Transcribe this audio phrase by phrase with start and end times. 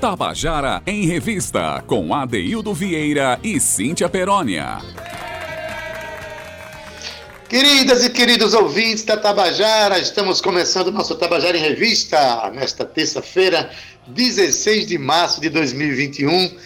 [0.00, 4.78] Tabajara em Revista, com Adeildo Vieira e Cíntia Perónia.
[7.48, 13.70] Queridas e queridos ouvintes da Tabajara, estamos começando o nosso Tabajara em Revista nesta terça-feira,
[14.06, 16.56] 16 de março de 2021.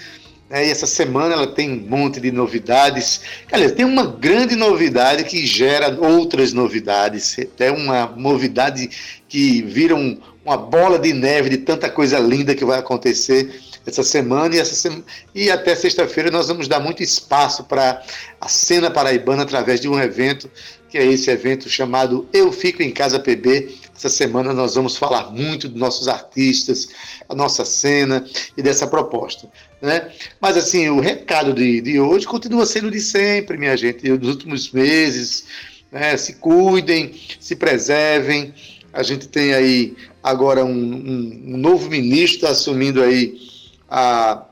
[0.50, 3.22] É, e essa semana ela tem um monte de novidades.
[3.50, 7.34] Aliás, tem uma grande novidade que gera outras novidades.
[7.58, 8.90] É uma novidade
[9.26, 14.02] que vira um, uma bola de neve de tanta coisa linda que vai acontecer essa
[14.02, 15.02] semana e, essa sema...
[15.34, 18.02] e até sexta-feira nós vamos dar muito espaço para
[18.40, 20.50] a cena paraibana através de um evento,
[20.88, 23.76] que é esse evento chamado Eu Fico em Casa PB.
[23.94, 26.88] Essa semana nós vamos falar muito dos nossos artistas,
[27.28, 28.24] a nossa cena
[28.56, 29.48] e dessa proposta.
[29.80, 30.10] Né?
[30.40, 34.70] Mas assim, o recado de, de hoje continua sendo de sempre, minha gente, dos últimos
[34.70, 35.44] meses.
[35.90, 36.16] Né?
[36.16, 38.54] Se cuidem, se preservem.
[38.92, 43.38] A gente tem aí agora um, um, um novo ministro assumindo aí
[43.90, 44.44] a,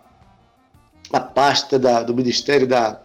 [1.13, 3.01] a pasta da, do Ministério da,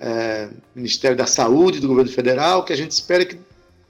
[0.00, 3.38] é, Ministério da Saúde do governo federal, que a gente espera que,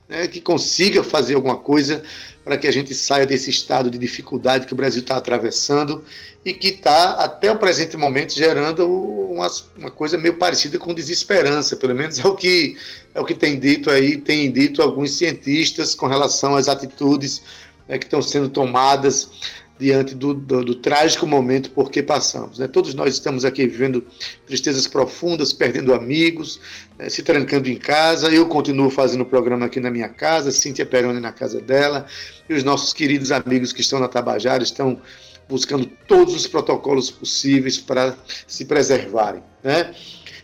[0.09, 2.03] né, que consiga fazer alguma coisa
[2.45, 6.05] para que a gente saia desse estado de dificuldade que o Brasil está atravessando
[6.45, 11.77] e que está, até o presente momento, gerando uma, uma, coisa meio parecida com desesperança,
[11.77, 12.77] pelo menos é o que
[13.15, 17.43] é o que tem dito aí, tem dito alguns cientistas com relação às atitudes
[17.89, 19.31] né, que estão sendo tomadas
[19.79, 22.59] diante do, do, do, trágico momento por que passamos.
[22.59, 22.69] Né?
[22.69, 24.05] Todos nós estamos aqui vivendo
[24.47, 26.61] tristezas profundas, perdendo amigos,
[26.97, 28.29] né, se trancando em casa.
[28.29, 32.07] Eu continuo fazendo o programa aqui na minha casa, Cíntia Peroni na casa dela,
[32.49, 35.01] e os nossos queridos amigos que estão na Tabajara estão
[35.49, 38.17] buscando todos os protocolos possíveis para
[38.47, 39.43] se preservarem.
[39.65, 39.95] Né?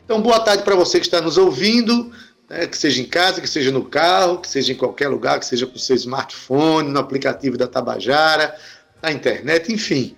[0.04, 2.10] Então, boa tarde para você que está nos ouvindo.
[2.48, 5.46] Né, que seja em casa, que seja no carro, que seja em qualquer lugar, que
[5.46, 8.56] seja com seu smartphone, no aplicativo da Tabajara,
[9.02, 10.16] na internet, enfim.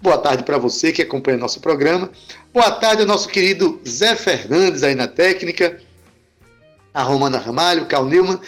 [0.00, 2.10] Boa tarde para você que acompanha nosso programa.
[2.52, 5.80] Boa tarde ao nosso querido Zé Fernandes aí na técnica,
[6.92, 8.38] a Romana Ramalho, o Carl Newman.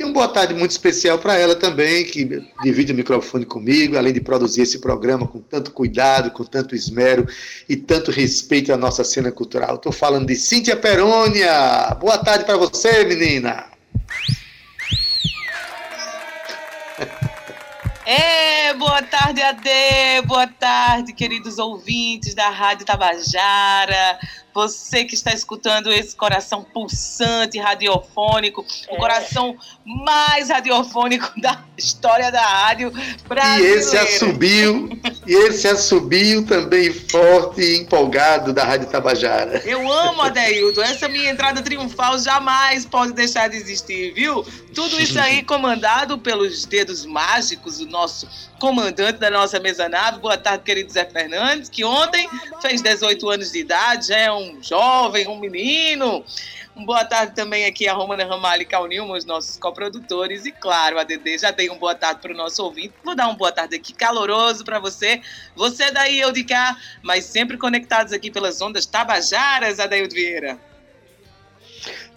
[0.00, 2.24] E uma boa tarde muito especial para ela também, que
[2.62, 7.28] divide o microfone comigo, além de produzir esse programa com tanto cuidado, com tanto esmero
[7.68, 9.74] e tanto respeito à nossa cena cultural.
[9.74, 11.94] Estou falando de Cíntia Perônia.
[12.00, 13.66] Boa tarde para você, menina.
[18.06, 24.18] É, boa tarde, Ade, boa tarde, queridos ouvintes da Rádio Tabajara.
[24.54, 28.94] Você que está escutando esse coração pulsante, radiofônico, é.
[28.94, 32.92] o coração mais radiofônico da história da rádio
[33.28, 33.76] brasileira.
[33.76, 34.88] E esse assobio,
[35.26, 39.62] e esse assobio também forte e empolgado da Rádio Tabajara.
[39.64, 40.82] Eu amo, Adeildo.
[40.82, 44.44] Essa minha entrada triunfal jamais pode deixar de existir, viu?
[44.74, 48.28] Tudo isso aí comandado pelos dedos mágicos do nosso
[48.60, 50.20] comandante da nossa mesa nave.
[50.20, 52.28] Boa tarde, querido Zé Fernandes, que ontem
[52.60, 56.22] fez 18 anos de idade, já é um jovem, um menino.
[56.76, 60.44] Boa tarde também aqui a Romana Ramalho e Calnilma, os nossos coprodutores.
[60.44, 62.92] E claro, a Dedê já dei um boa tarde para o nosso ouvinte.
[63.02, 65.22] Vou dar um boa tarde aqui caloroso para você.
[65.56, 70.69] Você daí, eu de cá, mas sempre conectados aqui pelas ondas tabajaras, Adaildo Vieira.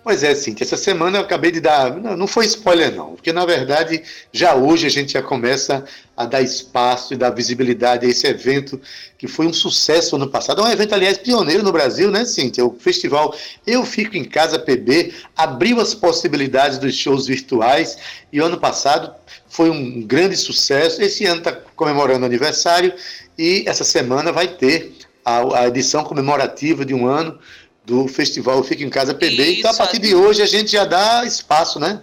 [0.04, 1.96] Pois é, Cintia, essa semana eu acabei de dar.
[1.96, 4.04] Não, não foi spoiler, não, porque na verdade
[4.34, 8.82] já hoje a gente já começa a dar espaço e dar visibilidade a esse evento
[9.18, 10.62] que foi um sucesso ano passado.
[10.62, 12.66] É um evento, aliás, pioneiro no Brasil, né, Cintia?
[12.66, 13.34] O festival
[13.66, 17.98] Eu Fico em Casa PB abriu as possibilidades dos shows virtuais
[18.32, 19.14] e ano passado
[19.48, 21.02] foi um grande sucesso.
[21.02, 22.94] Esse ano está comemorando aniversário
[23.40, 24.92] e essa semana vai ter
[25.24, 27.40] a, a edição comemorativa de um ano
[27.86, 29.44] do festival Fica em Casa PB.
[29.44, 32.02] Isso, então, a partir de hoje, a gente já dá espaço, né?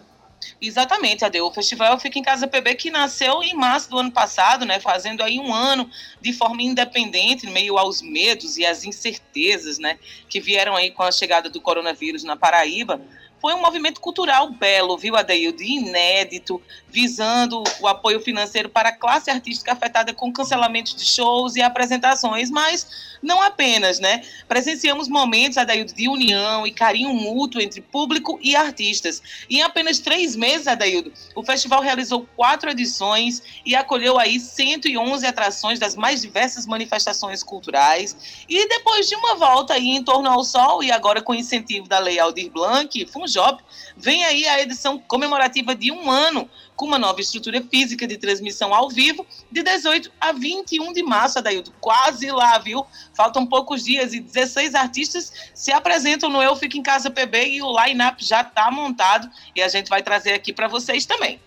[0.61, 1.47] Exatamente, Adeu.
[1.47, 4.79] O festival Fica em Casa PB que nasceu em março do ano passado, né?
[4.79, 5.89] Fazendo aí um ano
[6.21, 9.99] de forma independente, meio aos medos e às incertezas, né?
[10.29, 13.01] Que vieram aí com a chegada do coronavírus na Paraíba
[13.41, 15.63] foi um movimento cultural belo, viu, Adeildo?
[15.63, 21.63] Inédito, visando o apoio financeiro para a classe artística afetada com cancelamentos de shows e
[21.63, 22.87] apresentações, mas
[23.23, 24.23] não apenas, né?
[24.49, 29.23] Presenciamos momentos, Adaildo, de união e carinho mútuo entre público e artistas.
[29.49, 35.27] E em apenas três meses, Adaildo, o festival realizou quatro edições e acolheu aí 111
[35.27, 38.45] atrações das mais diversas manifestações culturais.
[38.49, 41.99] E depois de uma volta aí em torno ao sol e agora com incentivo da
[41.99, 43.63] Lei Aldir Blanc, Funjob,
[43.97, 48.75] vem aí a edição comemorativa de um ano com uma nova estrutura física de transmissão
[48.75, 51.73] ao vivo, de 18 a 21 de março, Adaildo.
[51.81, 52.85] Quase lá, viu?
[53.15, 57.63] Faltam poucos dias e 16 artistas se apresentam no Eu Fico em Casa PB e
[57.63, 61.41] o line-up já está montado e a gente vai trazer aqui para vocês também.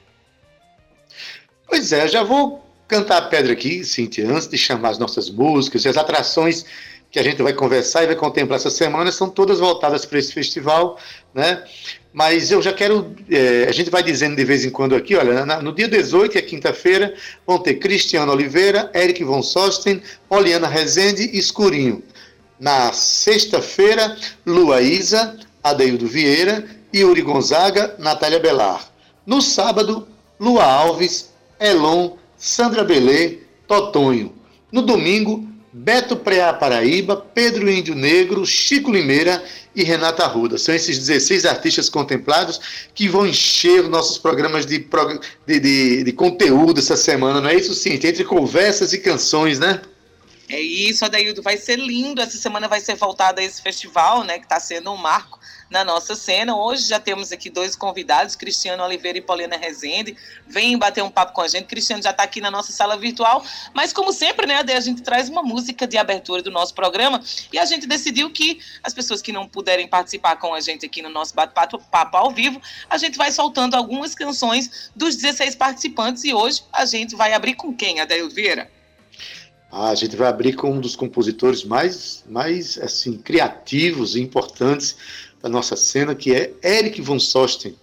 [1.68, 5.84] Pois é, já vou cantar a pedra aqui, Cintia, antes de chamar as nossas músicas
[5.84, 6.66] e as atrações
[7.14, 10.34] que a gente vai conversar e vai contemplar essa semana são todas voltadas para esse
[10.34, 10.98] festival,
[11.32, 11.64] né?
[12.12, 15.46] Mas eu já quero, é, a gente vai dizendo de vez em quando aqui, olha,
[15.46, 17.14] na, no dia 18, que é quinta-feira,
[17.46, 22.02] vão ter Cristiano Oliveira, Eric von Sosten, Poliana Rezende e Escurinho.
[22.60, 28.92] Na sexta-feira, Lua Isa, Adeildo Vieira, Yuri Gonzaga, Natália Belar.
[29.24, 30.08] No sábado,
[30.40, 33.38] Lua Alves, Elon, Sandra Belê,
[33.68, 34.34] Totonho.
[34.72, 39.44] No domingo, Beto Preá Paraíba, Pedro Índio Negro, Chico Limeira
[39.76, 40.58] e Renata Arruda.
[40.60, 42.60] São esses 16 artistas contemplados
[42.94, 44.88] que vão encher os nossos programas de,
[45.48, 47.94] de, de, de conteúdo essa semana, não é isso, sim?
[47.94, 49.82] Entre conversas e canções, né?
[50.54, 52.22] É isso, Adaildo, vai ser lindo.
[52.22, 55.84] Essa semana vai ser voltada a esse festival, né, que está sendo um marco na
[55.84, 56.56] nossa cena.
[56.56, 60.16] Hoje já temos aqui dois convidados, Cristiano Oliveira e Paulina Rezende.
[60.46, 61.66] Vem bater um papo com a gente.
[61.66, 63.44] Cristiano já está aqui na nossa sala virtual.
[63.74, 67.20] Mas, como sempre, né, a gente traz uma música de abertura do nosso programa.
[67.52, 71.02] E a gente decidiu que as pessoas que não puderem participar com a gente aqui
[71.02, 76.24] no nosso bate-papo ao vivo, a gente vai soltando algumas canções dos 16 participantes.
[76.24, 78.83] E hoje a gente vai abrir com quem, Adaildo Vieira?
[79.76, 84.96] A gente vai abrir com um dos compositores mais, mais assim, criativos e importantes
[85.42, 87.76] da nossa cena, que é Eric von Sosten.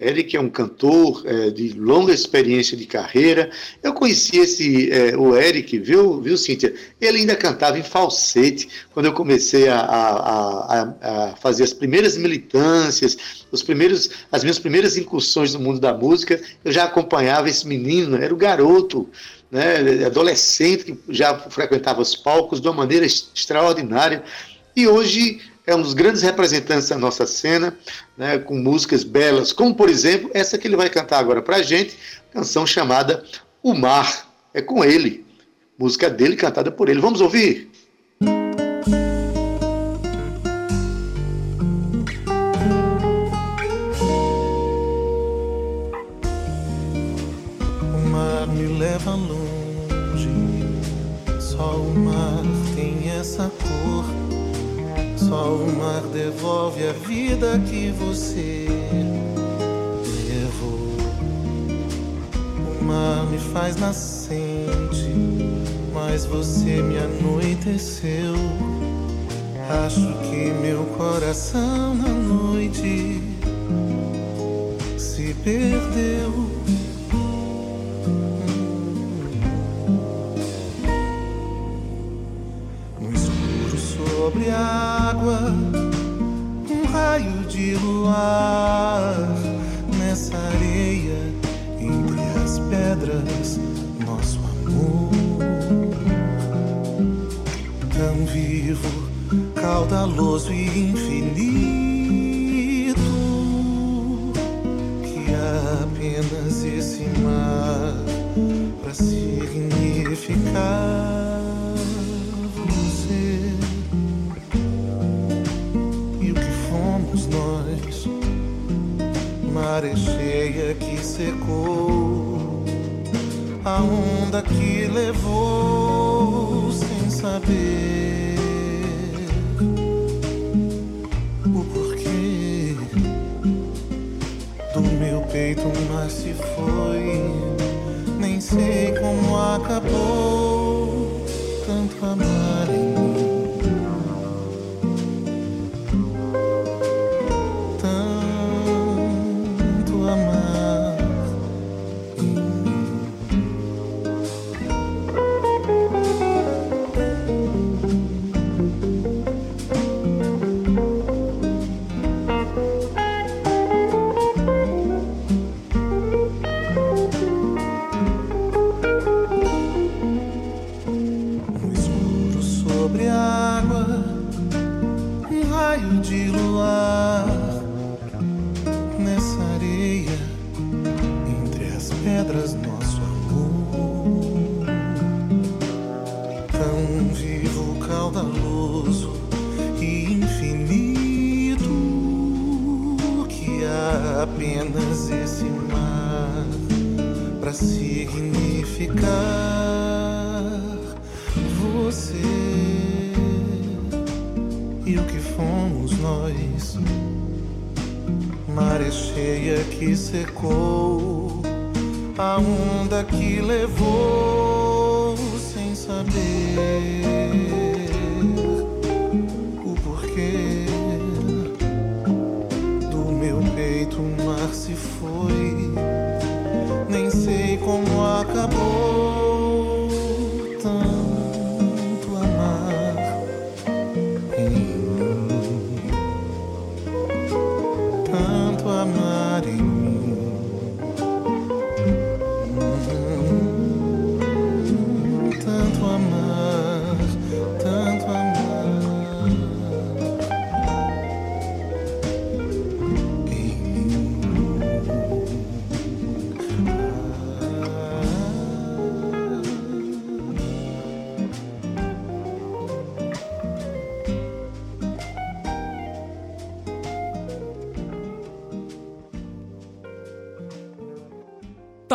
[0.00, 3.48] Eric é um cantor é, de longa experiência de carreira.
[3.80, 6.74] Eu conheci esse, é, o Eric, viu, viu, Cíntia?
[7.00, 12.16] Ele ainda cantava em falsete quando eu comecei a, a, a, a, fazer as primeiras
[12.16, 16.40] militâncias, os primeiros, as minhas primeiras incursões no mundo da música.
[16.64, 19.08] Eu já acompanhava esse menino, era o garoto,
[19.50, 24.22] né, adolescente que já frequentava os palcos de uma maneira extraordinária.
[24.74, 27.76] E hoje é um dos grandes representantes da nossa cena,
[28.16, 31.62] né, com músicas belas, como por exemplo essa que ele vai cantar agora para a
[31.62, 31.96] gente,
[32.32, 33.24] canção chamada
[33.62, 34.26] O Mar.
[34.54, 35.26] É com ele,
[35.78, 37.00] música dele cantada por ele.
[37.00, 37.70] Vamos ouvir?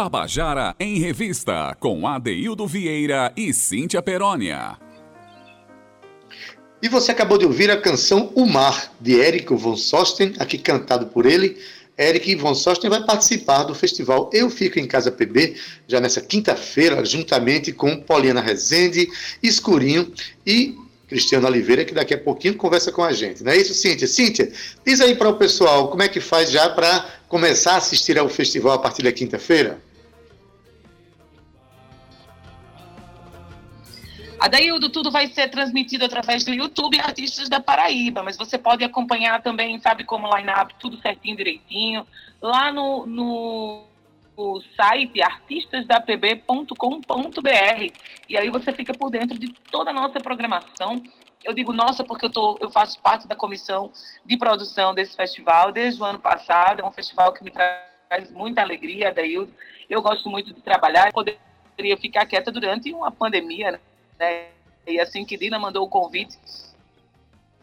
[0.01, 4.75] Tabajara em Revista, com Adeildo Vieira e Cíntia Perónia.
[6.81, 11.05] E você acabou de ouvir a canção O Mar, de Eric von Sosten, aqui cantado
[11.05, 11.55] por ele.
[11.95, 15.55] Eric von Sosten vai participar do festival Eu Fico em Casa PB,
[15.87, 19.07] já nessa quinta-feira, juntamente com Poliana Rezende,
[19.43, 20.11] Escurinho
[20.43, 20.75] e
[21.07, 23.43] Cristiano Oliveira, que daqui a pouquinho conversa com a gente.
[23.43, 24.07] Não é isso, Cíntia?
[24.07, 24.51] Cíntia,
[24.83, 28.27] diz aí para o pessoal como é que faz já para começar a assistir ao
[28.27, 29.79] festival a partir da quinta-feira.
[34.41, 39.39] Adaildo, tudo vai ser transmitido através do YouTube Artistas da Paraíba, mas você pode acompanhar
[39.43, 42.07] também, sabe como line-up, tudo certinho, direitinho,
[42.41, 43.83] lá no, no,
[44.35, 47.93] no site artistasdapb.com.br.
[48.27, 51.03] E aí você fica por dentro de toda a nossa programação.
[51.43, 53.91] Eu digo nossa porque eu, tô, eu faço parte da comissão
[54.25, 56.81] de produção desse festival desde o ano passado.
[56.81, 59.53] É um festival que me traz muita alegria, Adaildo.
[59.87, 61.11] Eu gosto muito de trabalhar.
[61.11, 63.79] Poderia ficar quieta durante uma pandemia, né?
[64.21, 64.49] Né?
[64.85, 66.37] E assim que Dina mandou o convite,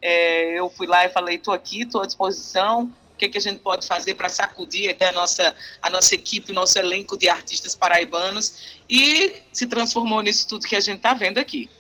[0.03, 3.41] é, eu fui lá e falei, estou aqui, estou à disposição, o que, que a
[3.41, 7.77] gente pode fazer para sacudir a nossa, a nossa equipe, o nosso elenco de artistas
[7.77, 11.71] paraibanos, e se transformou nisso tudo que a gente está vendo aqui.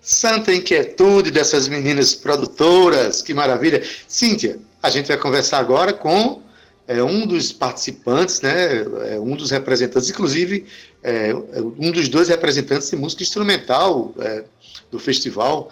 [0.00, 3.82] Santa inquietude dessas meninas produtoras, que maravilha.
[4.08, 6.42] Cíntia, a gente vai conversar agora com
[6.86, 10.66] é, um dos participantes, né, é, um dos representantes, inclusive
[11.04, 14.44] é, um dos dois representantes de música instrumental é,
[14.90, 15.70] do festival,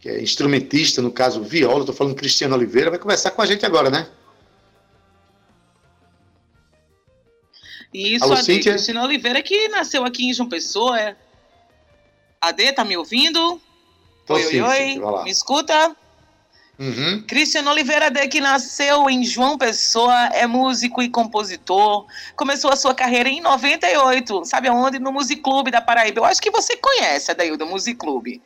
[0.00, 3.64] que é instrumentista, no caso viola, estou falando Cristiano Oliveira, vai conversar com a gente
[3.64, 4.08] agora, né?
[7.92, 11.00] Isso, Alô, Ade, Cristiano Oliveira, que nasceu aqui em João Pessoa.
[11.00, 11.16] É...
[12.40, 13.60] Ade, tá me ouvindo?
[14.26, 15.22] Tô oi, sim, oi, oi.
[15.22, 15.96] Me escuta?
[16.78, 17.22] Uhum.
[17.22, 22.06] Cristiano Oliveira de que nasceu em João Pessoa, é músico e compositor.
[22.34, 24.98] Começou a sua carreira em 98, sabe aonde?
[24.98, 26.20] No Musiclube da Paraíba.
[26.20, 28.42] Eu acho que você conhece a Daildo Musiclube.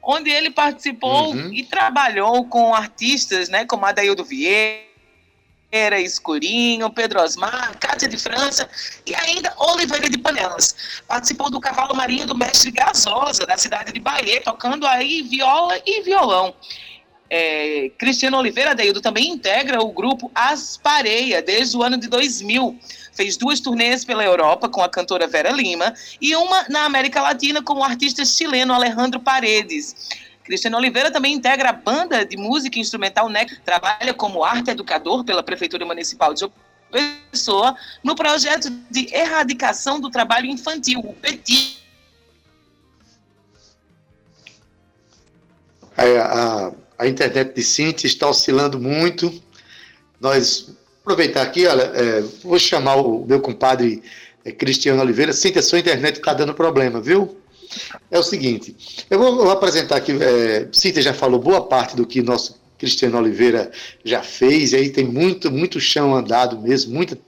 [0.00, 1.52] Onde ele participou uhum.
[1.52, 8.68] e trabalhou com artistas, né, como Adaildo Vieira, Escurinho, Pedro Osmar, Cátia de França
[9.06, 11.02] e ainda Oliveira de Panelas.
[11.06, 16.02] Participou do Cavalo Marinho do Mestre Gasosa, da cidade de Bahia, tocando aí viola e
[16.02, 16.54] violão.
[17.34, 22.78] É, Cristiano Oliveira Deildo também integra o grupo Aspareia desde o ano de 2000.
[23.14, 27.62] Fez duas turnês pela Europa com a cantora Vera Lima e uma na América Latina
[27.62, 30.10] com o artista chileno Alejandro Paredes.
[30.44, 35.42] Cristiano Oliveira também integra a banda de música instrumental NEC, trabalha como arte educador pela
[35.42, 36.46] Prefeitura Municipal de
[37.30, 37.74] Pessoa
[38.04, 41.80] no projeto de erradicação do trabalho infantil, o PETI.
[45.96, 46.72] É, a,
[47.02, 49.42] a internet de Cintia está oscilando muito.
[50.20, 54.00] Nós aproveitar aqui, olha, é, vou chamar o meu compadre
[54.44, 55.32] é, Cristiano Oliveira.
[55.32, 57.36] Cintia, sua internet está dando problema, viu?
[58.10, 62.06] É o seguinte, eu vou, vou apresentar aqui, é, Cíntia já falou boa parte do
[62.06, 63.70] que nosso Cristiano Oliveira
[64.04, 67.18] já fez, e aí tem muito, muito chão andado mesmo, muita,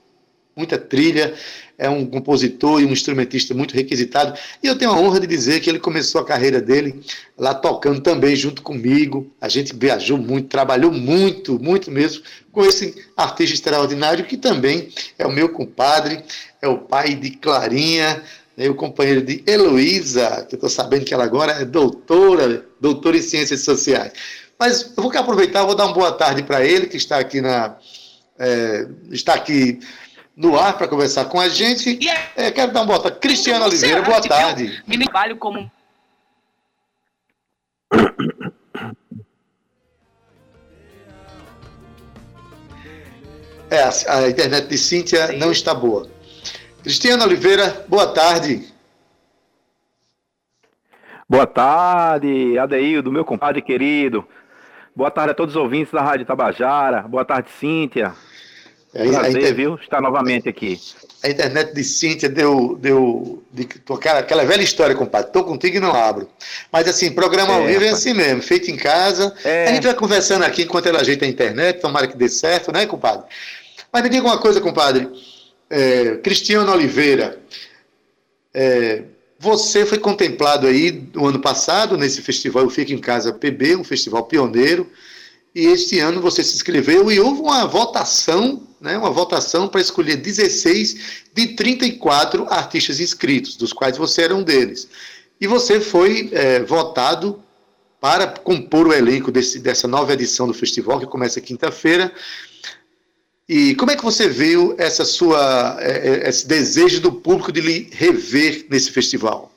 [0.55, 1.33] muita trilha
[1.77, 4.37] é um compositor e um instrumentista muito requisitado.
[4.63, 7.01] E eu tenho a honra de dizer que ele começou a carreira dele
[7.37, 9.31] lá tocando também junto comigo.
[9.41, 14.89] A gente viajou muito, trabalhou muito, muito mesmo com esse artista extraordinário que também
[15.19, 16.23] é o meu compadre,
[16.61, 18.23] é o pai de Clarinha,
[18.55, 23.17] né, o companheiro de Heloísa, que eu estou sabendo que ela agora é doutora, doutora
[23.17, 24.13] em ciências sociais.
[24.57, 27.75] Mas eu vou aproveitar, vou dar uma boa tarde para ele, que está aqui na.
[28.37, 29.79] É, está aqui
[30.35, 31.99] no ar para conversar com a gente.
[32.35, 33.19] É, quero dar uma boa tarde.
[33.19, 34.83] Cristiano Oliveira, boa tarde.
[34.85, 35.71] Me trabalho como.
[43.69, 45.37] É, a, a internet de Cíntia Sim.
[45.37, 46.09] não está boa.
[46.83, 48.73] Cristiano Oliveira, boa tarde.
[51.27, 54.27] Boa tarde, Adeildo, meu compadre querido.
[54.95, 57.01] Boa tarde a todos os ouvintes da Rádio Tabajara.
[57.01, 58.13] Boa tarde, Cíntia.
[58.95, 59.53] É, Prazer, inter...
[59.53, 59.75] viu?
[59.75, 60.79] Estar novamente aqui.
[61.21, 62.77] A internet de Cíntia deu.
[62.79, 65.27] deu de, aquela, aquela velha história, compadre.
[65.27, 66.29] Estou contigo e não abro.
[66.71, 69.35] Mas assim, programa é, ao vivo é assim mesmo, feito em casa.
[69.43, 69.67] É.
[69.67, 72.85] A gente vai conversando aqui enquanto ela ajeita a internet, tomara que dê certo, né,
[72.85, 73.25] compadre?
[73.91, 75.09] Mas me diga uma coisa, compadre.
[75.69, 77.37] É, Cristiano Oliveira.
[78.53, 79.03] É,
[79.37, 84.23] você foi contemplado aí no ano passado nesse festival Fica em Casa PB, um festival
[84.23, 84.89] pioneiro,
[85.55, 90.17] e este ano você se inscreveu e houve uma votação, né, uma votação para escolher
[90.17, 94.89] 16 de 34 artistas inscritos, dos quais você era um deles.
[95.39, 97.41] E você foi é, votado
[98.01, 102.13] para compor o elenco desse, dessa nova edição do festival, que começa quinta-feira.
[103.47, 107.61] E como é que você viu essa sua, é, é, esse desejo do público de
[107.61, 109.49] lhe rever nesse festival?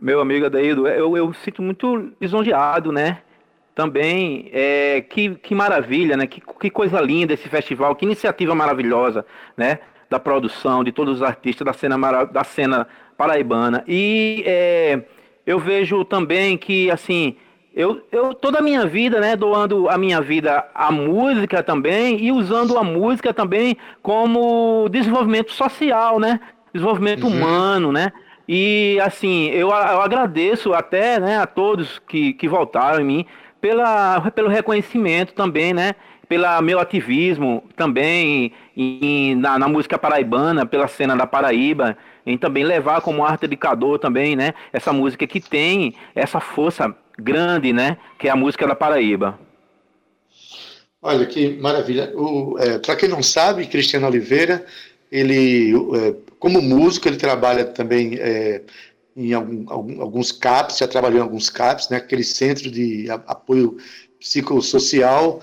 [0.00, 3.20] Meu amigo Adaído, eu, eu sinto muito lisonjeado, né?
[3.78, 6.26] Também, é, que, que maravilha, né?
[6.26, 9.24] Que, que coisa linda esse festival, que iniciativa maravilhosa,
[9.56, 9.78] né?
[10.10, 13.84] Da produção, de todos os artistas da cena, da cena paraibana.
[13.86, 15.00] E é,
[15.46, 17.36] eu vejo também que, assim,
[17.72, 22.32] eu, eu toda a minha vida, né, doando a minha vida à música também e
[22.32, 26.40] usando a música também como desenvolvimento social, né?
[26.74, 27.32] Desenvolvimento uhum.
[27.32, 28.12] humano, né?
[28.48, 33.26] E assim, eu, eu agradeço até né, a todos que, que voltaram em mim
[33.60, 35.94] pela, pelo reconhecimento também, né?
[36.28, 41.96] Pelo meu ativismo também em, na, na música paraibana, pela cena da Paraíba,
[42.26, 44.52] em também levar como arte educador também, né?
[44.72, 47.96] Essa música que tem essa força grande, né?
[48.18, 49.38] Que é a música da Paraíba.
[51.00, 52.12] Alguém que maravilha.
[52.58, 54.66] É, Para quem não sabe, Cristiano Oliveira,
[55.10, 58.62] ele, é, como músico, ele trabalha também é,
[59.26, 61.96] em algum, alguns CAPs, já trabalhou em alguns CAPs, né?
[61.96, 63.76] Aquele centro de apoio
[64.18, 65.40] psicossocial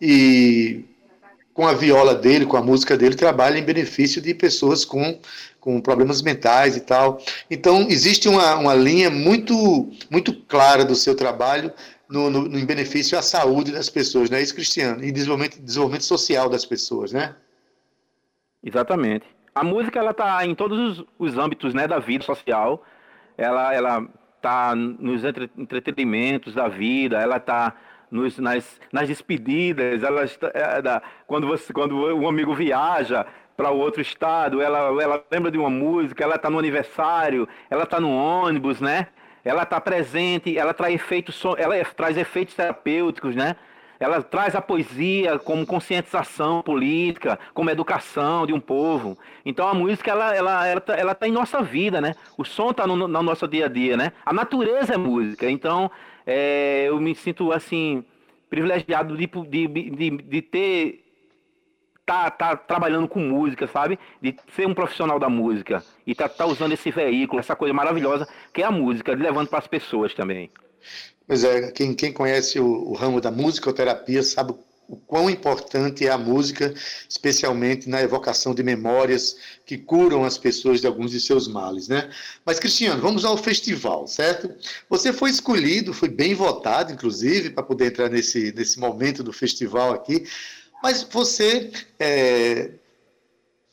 [0.00, 0.84] e
[1.54, 5.18] com a viola dele, com a música dele, trabalha em benefício de pessoas com
[5.66, 7.20] com problemas mentais e tal.
[7.50, 11.72] Então, existe uma, uma linha muito, muito clara do seu trabalho
[12.08, 15.02] no, no, no, em benefício à saúde das pessoas, não é isso, Cristiano?
[15.02, 17.34] E desenvolvimento, desenvolvimento social das pessoas, né?
[18.62, 19.26] Exatamente.
[19.52, 22.84] A música, ela está em todos os, os, âmbitos né, da vida social.
[23.36, 27.74] Ela ela está nos entre, entretenimentos da vida, ela está
[28.10, 33.70] nos, nas, nas despedidas, ela está, é, da, quando, você, quando um amigo viaja, para
[33.70, 38.10] outro estado, ela, ela lembra de uma música, ela está no aniversário, ela está no
[38.10, 39.08] ônibus, né?
[39.42, 43.56] Ela está presente, ela traz efeitos, ela é, traz efeitos terapêuticos, né?
[43.98, 49.16] Ela traz a poesia como conscientização política, como educação de um povo.
[49.44, 52.14] Então a música ela ela ela, tá, ela tá em nossa vida, né?
[52.36, 54.12] O som está no, no nosso dia a dia, né?
[54.24, 55.50] A natureza é música.
[55.50, 55.90] Então
[56.26, 58.04] é, eu me sinto assim
[58.50, 61.06] privilegiado de, de, de, de ter
[62.06, 63.98] tá, tá trabalhando com música, sabe?
[64.22, 68.28] De ser um profissional da música e tá, tá usando esse veículo, essa coisa maravilhosa
[68.52, 70.50] que é a música, levando para as pessoas também.
[71.26, 74.54] Pois é, quem, quem conhece o, o ramo da musicoterapia sabe
[74.88, 76.72] o quão importante é a música,
[77.08, 82.08] especialmente na evocação de memórias que curam as pessoas de alguns de seus males, né?
[82.44, 84.54] Mas, Cristiano, vamos ao festival, certo?
[84.88, 89.92] Você foi escolhido, foi bem votado, inclusive, para poder entrar nesse, nesse momento do festival
[89.92, 90.24] aqui.
[90.82, 92.70] Mas você é,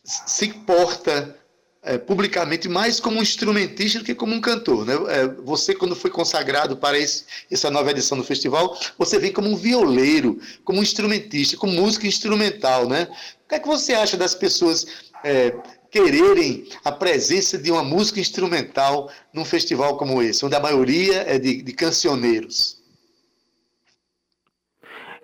[0.04, 1.38] se porta
[1.84, 4.86] é, publicamente mais como um instrumentista do que como um cantor.
[4.86, 4.94] Né?
[5.10, 9.50] É, você, quando foi consagrado para esse, essa nova edição do festival, você vem como
[9.50, 12.88] um violeiro, como um instrumentista, com música instrumental.
[12.88, 13.08] Né?
[13.46, 14.88] O que é que você acha das pessoas
[15.24, 15.54] é,
[15.92, 21.38] quererem a presença de uma música instrumental num festival como esse, onde a maioria é
[21.38, 22.82] de, de cancioneiros?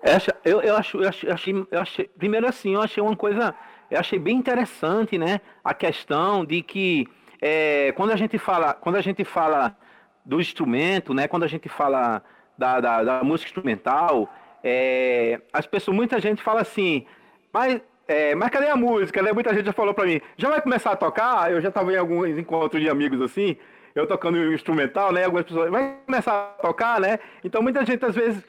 [0.02, 3.54] Essa, eu, eu, acho, eu, achei, eu achei, primeiro assim, eu achei uma coisa,
[3.90, 5.40] eu achei bem interessante, né?
[5.64, 7.06] A questão de que
[7.40, 9.76] é, quando a gente fala, quando a gente fala
[10.24, 11.26] do instrumento, né?
[11.26, 12.22] Quando a gente fala
[12.56, 17.06] da, da, da música instrumental, é, as pessoas, muita gente fala assim,
[17.52, 19.22] mas, é, mas cadê a música?
[19.22, 19.32] Né?
[19.32, 21.50] Muita gente já falou para mim, já vai começar a tocar?
[21.50, 23.56] Eu já estava em alguns encontros de amigos assim,
[23.94, 25.24] eu tocando instrumental, né?
[25.24, 27.18] Algumas pessoas, vai começar a tocar, né?
[27.42, 28.44] Então muita gente às vezes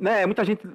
[0.00, 0.66] né, muita gente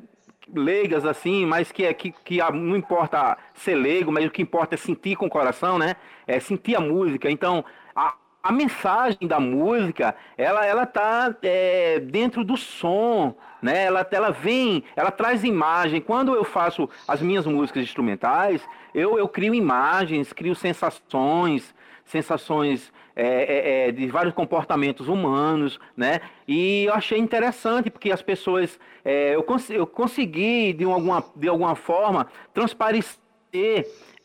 [0.53, 4.75] leigas assim, mas que é que, que não importa ser leigo, mas o que importa
[4.75, 5.95] é sentir com o coração, né?
[6.27, 7.29] É sentir a música.
[7.29, 7.63] Então,
[7.95, 13.85] a, a mensagem da música, ela ela tá é, dentro do som, né?
[13.85, 16.01] Ela ela vem, ela traz imagem.
[16.01, 23.23] Quando eu faço as minhas músicas instrumentais, eu eu crio imagens, crio sensações, sensações é,
[23.23, 26.19] é, é, de vários comportamentos humanos, né?
[26.47, 31.47] E eu achei interessante porque as pessoas, é, eu, cons eu consegui de alguma, de
[31.47, 33.15] alguma forma transparecer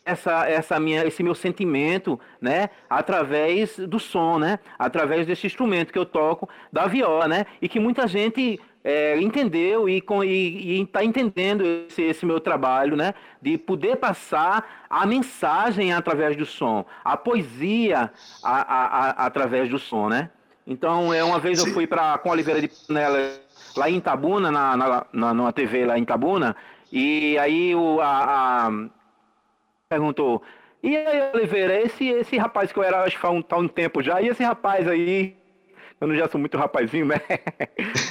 [0.05, 5.99] essa, essa minha, esse meu sentimento, né, através do som, né, através desse instrumento que
[5.99, 10.03] eu toco da viola, né, e que muita gente é, entendeu e
[10.81, 13.15] está entendendo esse, esse, meu trabalho, né?
[13.41, 18.11] De poder passar a mensagem através do som, a poesia
[18.43, 20.31] a, a, a, através do som, né?
[20.67, 23.19] Então, é, uma vez eu fui para com a Oliveira de Panela
[23.77, 26.57] lá em Itabuna, na, na, na, numa TV lá em Itabuna,
[26.93, 28.71] e aí o, a, a
[29.89, 30.43] perguntou,
[30.83, 33.69] e aí, Oliveira, esse, esse rapaz que eu era, acho que faz um, tá um
[33.69, 35.37] tempo já, e esse rapaz aí
[36.01, 37.21] eu não já sou muito rapazinho, né?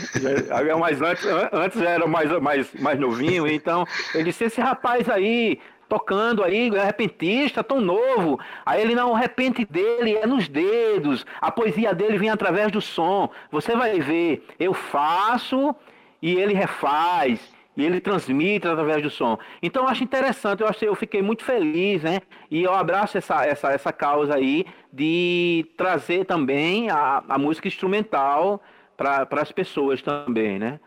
[0.80, 6.43] Mas antes, antes era mais, mais, mais novinho, então ele disse, esse rapaz aí, tocando
[6.43, 8.39] aí, é repentista, tão novo.
[8.65, 12.80] Aí ele não, o repente dele é nos dedos, a poesia dele vem através do
[12.80, 13.30] som.
[13.52, 15.76] Você vai ver, eu faço
[16.22, 17.39] e ele refaz.
[17.78, 19.38] E ele transmite através do som.
[19.63, 22.19] Então eu acho interessante, eu, achei, eu fiquei muito feliz, né?
[22.52, 28.62] E eu abraço essa, essa, essa causa aí de trazer também a, a música instrumental
[29.00, 30.80] para as pessoas também, né?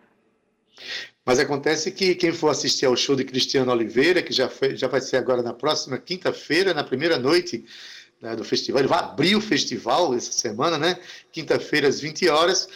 [1.25, 4.87] Mas acontece que quem for assistir ao show de Cristiano Oliveira, que já, foi, já
[4.87, 7.65] vai ser agora na próxima quinta-feira, na primeira noite
[8.21, 10.99] né, do festival, ele vai abrir o festival essa semana, né?
[11.33, 12.69] Quinta-feira às 20 horas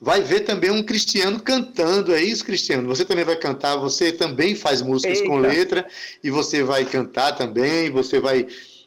[0.00, 2.14] vai ver também um Cristiano cantando.
[2.14, 2.86] É isso, Cristiano?
[2.88, 5.28] Você também vai cantar, você também faz músicas Eita.
[5.28, 5.86] com letra,
[6.22, 8.46] e você vai cantar também, você vai,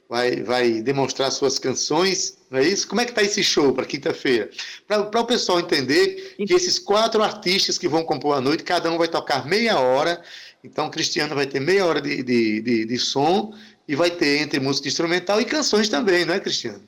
[0.10, 2.88] vai, vai demonstrar suas canções, não é isso?
[2.88, 4.50] Como é que está esse show para quinta-feira?
[4.88, 8.98] Para o pessoal entender que esses quatro artistas que vão compor a noite, cada um
[8.98, 10.22] vai tocar meia hora,
[10.64, 13.54] então o Cristiano vai ter meia hora de, de, de, de som,
[13.88, 16.86] e vai ter entre música instrumental e canções também, não é, Cristiano?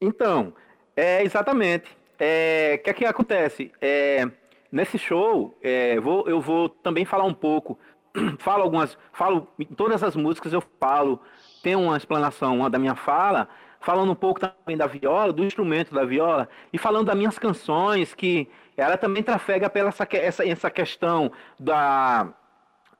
[0.00, 0.52] Então,
[0.94, 3.70] é exatamente é, o que é que acontece?
[3.80, 4.28] É,
[4.72, 7.78] nesse show, é, vou, eu vou também falar um pouco.
[8.38, 8.96] falo algumas.
[9.12, 9.48] Falo.
[9.58, 11.20] Em todas as músicas eu falo.
[11.62, 13.48] Tem uma explanação da minha fala,
[13.80, 18.14] falando um pouco também da viola, do instrumento da viola, e falando das minhas canções,
[18.14, 22.28] que ela também trafega pela essa, essa, essa questão da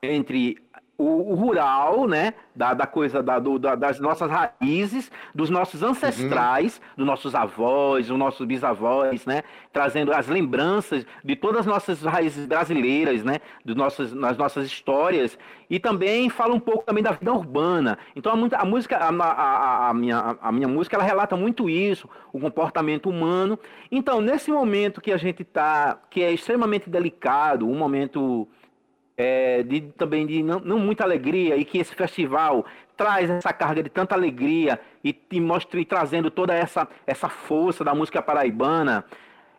[0.02, 0.56] entre
[0.98, 5.80] o, o, rural, né, da, da coisa da, do, da, das nossas raízes, dos nossos
[5.80, 6.96] ancestrais, uhum.
[6.96, 12.46] dos nossos avós, dos nossos bisavós, né, trazendo as lembranças de todas as nossas raízes
[12.46, 15.38] brasileiras, né, dos nossos, nas nossas histórias,
[15.70, 17.96] e também fala um pouco também da vida urbana.
[18.16, 22.08] Então a, a música, a, a, a, minha, a minha música, ela relata muito isso,
[22.32, 23.56] o comportamento humano.
[23.88, 28.48] Então nesse momento que a gente está, que é extremamente delicado, um momento
[29.18, 32.64] é, de, também de não, não, muita alegria e que esse festival
[32.96, 37.82] traz essa carga de tanta alegria e, e mostra e trazendo toda essa, essa força
[37.82, 39.04] da música paraibana.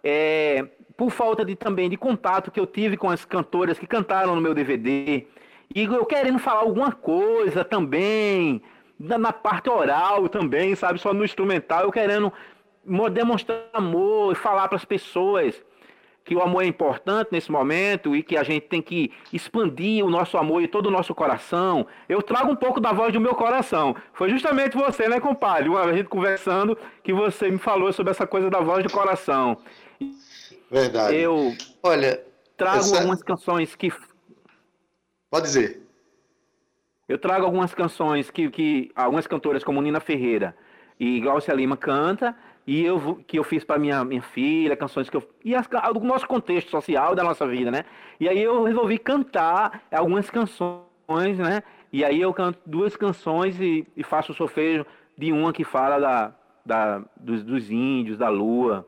[0.01, 4.33] É, por falta de também de contato que eu tive com as cantoras que cantaram
[4.33, 5.27] no meu DVD
[5.75, 8.61] e eu querendo falar alguma coisa também
[8.97, 12.31] na, na parte oral também, sabe, só no instrumental, eu querendo
[13.11, 15.61] demonstrar amor e falar para as pessoas
[16.29, 20.11] que o amor é importante nesse momento e que a gente tem que expandir o
[20.11, 21.87] nosso amor e todo o nosso coração.
[22.07, 23.95] Eu trago um pouco da voz do meu coração.
[24.13, 25.69] Foi justamente você, né, compadre?
[25.69, 29.57] Uma gente conversando que você me falou sobre essa coisa da voz do coração.
[30.69, 31.15] Verdade.
[31.15, 32.23] Eu Olha,
[32.55, 32.97] trago essa...
[32.97, 33.91] algumas canções que
[35.31, 35.81] Pode dizer.
[37.07, 40.55] Eu trago algumas canções que, que algumas cantoras como Nina Ferreira
[40.99, 42.35] e Glaucia Lima canta
[42.69, 45.99] e eu que eu fiz para minha minha filha, canções que eu e as, do
[46.01, 47.83] nosso contexto social da nossa vida, né?
[48.19, 51.63] E aí eu resolvi cantar algumas canções, né?
[51.91, 54.85] E aí eu canto duas canções e, e faço o sofejo
[55.17, 58.87] de uma que fala da, da dos, dos índios, da lua.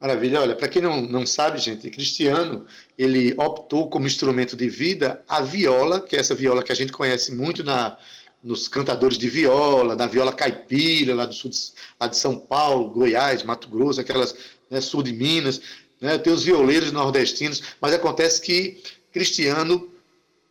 [0.00, 0.40] Maravilha.
[0.40, 2.66] Olha, para quem não, não sabe, gente, Cristiano,
[2.98, 6.90] ele optou como instrumento de vida a viola, que é essa viola que a gente
[6.90, 7.96] conhece muito na,
[8.42, 11.58] nos cantadores de viola, na viola caipira, lá do sul de,
[12.00, 14.34] lá de São Paulo, Goiás, Mato Grosso, aquelas
[14.68, 15.60] né, sul de Minas,
[16.00, 19.88] né, tem os violeiros nordestinos, mas acontece que Cristiano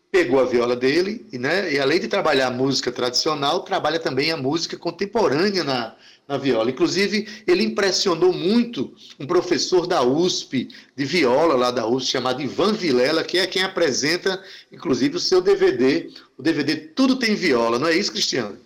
[0.09, 4.31] pegou a viola dele e, né, e além de trabalhar a música tradicional, trabalha também
[4.31, 5.95] a música contemporânea na,
[6.27, 6.71] na viola.
[6.71, 12.73] Inclusive, ele impressionou muito um professor da USP, de viola lá da USP, chamado Ivan
[12.73, 17.87] Vilela, que é quem apresenta, inclusive, o seu DVD, o DVD Tudo Tem Viola, não
[17.87, 18.57] é isso, Cristiano?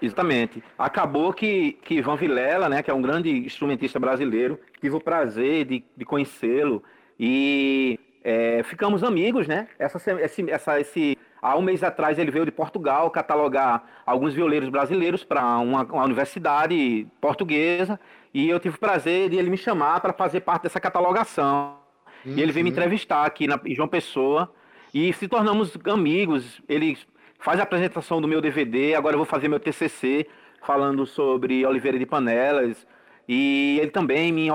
[0.00, 0.62] Exatamente.
[0.78, 5.64] Acabou que, que Ivan Vilela, né, que é um grande instrumentista brasileiro, tive o prazer
[5.64, 6.82] de, de conhecê-lo
[7.18, 9.68] e é, ficamos amigos, né?
[9.78, 14.68] Essa, esse, essa, esse, há um mês atrás ele veio de Portugal catalogar alguns violeiros
[14.68, 17.98] brasileiros para uma, uma, universidade portuguesa
[18.34, 21.76] e eu tive o prazer de ele me chamar para fazer parte dessa catalogação.
[22.24, 22.34] Uhum.
[22.36, 22.76] E ele veio me uhum.
[22.76, 24.52] entrevistar aqui na, em João Pessoa
[24.92, 26.60] e se tornamos amigos.
[26.68, 26.98] Ele
[27.38, 30.26] faz a apresentação do meu DVD, agora eu vou fazer meu TCC
[30.62, 32.86] falando sobre Oliveira de Panelas.
[33.28, 34.48] E ele também me,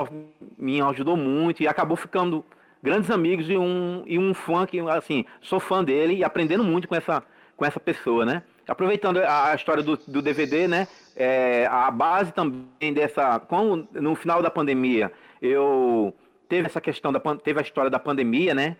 [0.57, 2.43] me ajudou muito e acabou ficando
[2.83, 6.85] grandes amigos e um, e um fã que, assim, sou fã dele e aprendendo muito
[6.85, 7.23] com essa,
[7.55, 8.43] com essa pessoa, né?
[8.67, 10.87] Aproveitando a, história do, do DVD, né?
[11.15, 13.39] É, a base também dessa.
[13.39, 16.13] Como no final da pandemia eu
[16.47, 18.75] teve essa questão da teve a história da pandemia, né?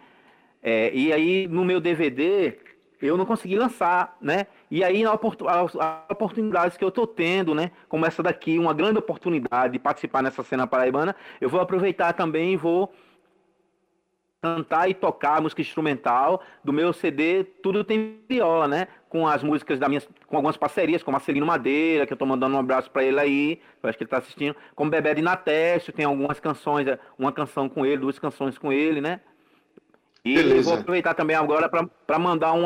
[0.61, 2.57] É, e aí no meu DVD
[3.01, 4.47] eu não consegui lançar, né?
[4.71, 5.75] E aí as
[6.09, 7.71] oportunidades que eu estou tendo, né?
[7.89, 12.53] Como essa daqui, uma grande oportunidade de participar nessa cena paraibana, eu vou aproveitar também
[12.53, 12.93] e vou
[14.43, 18.89] cantar e tocar música instrumental do meu CD Tudo Tem Viola, né?
[19.07, 22.53] Com as músicas da minha, com algumas parcerias, com Marcelino Madeira, que eu tô mandando
[22.53, 25.93] um abraço para ele aí, eu acho que ele tá assistindo, com Bebé de Natécio,
[25.93, 26.85] tem algumas canções,
[27.17, 29.21] uma canção com ele, duas canções com ele, né?
[30.25, 30.69] E Beleza.
[30.69, 32.65] vou aproveitar também agora para mandar um,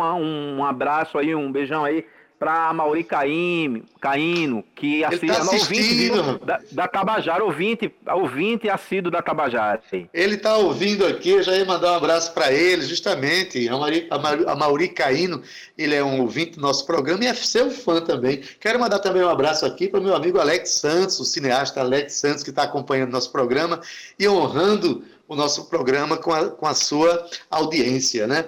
[0.57, 2.05] um abraço aí, um beijão aí
[2.39, 6.11] para Mauri Caim, Caíno, que assiste, tá ouvinte
[6.45, 9.81] da, da Tabajara, ouvinte, ouvinte assíduo da Tabajara.
[10.13, 13.67] Ele está ouvindo aqui, eu já ia mandar um abraço para ele, justamente.
[13.67, 14.07] A Mauri,
[14.47, 15.41] a Mauri Caíno,
[15.77, 18.41] ele é um ouvinte do nosso programa e é seu fã também.
[18.59, 22.13] Quero mandar também um abraço aqui para o meu amigo Alex Santos, o cineasta Alex
[22.13, 23.81] Santos, que está acompanhando nosso programa
[24.19, 28.45] e honrando o nosso programa com a, com a sua audiência, né?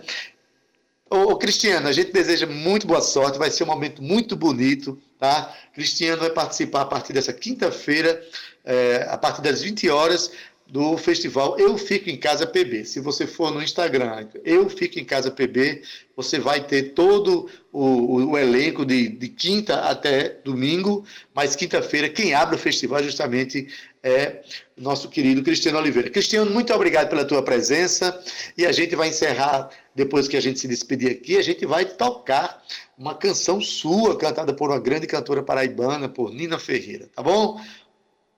[1.10, 5.56] Ô, Cristiano, a gente deseja muito boa sorte, vai ser um momento muito bonito, tá?
[5.74, 8.22] Cristiano vai participar a partir dessa quinta-feira,
[8.64, 10.32] é, a partir das 20 horas,
[10.70, 12.86] do festival Eu Fico em Casa PB.
[12.86, 15.82] Se você for no Instagram, Eu Fico em Casa PB,
[16.16, 21.04] você vai ter todo o, o, o elenco de, de, quinta até domingo,
[21.34, 23.68] mas quinta-feira quem abre o festival justamente
[24.04, 24.42] é
[24.78, 26.10] nosso querido Cristiano Oliveira.
[26.10, 28.22] Cristiano, muito obrigado pela tua presença
[28.56, 31.84] e a gente vai encerrar, depois que a gente se despedir aqui, a gente vai
[31.84, 32.64] tocar
[32.96, 37.60] uma canção sua, cantada por uma grande cantora paraibana, por Nina Ferreira, tá bom?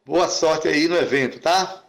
[0.06, 1.81] Boa sorte aí no evento, tá?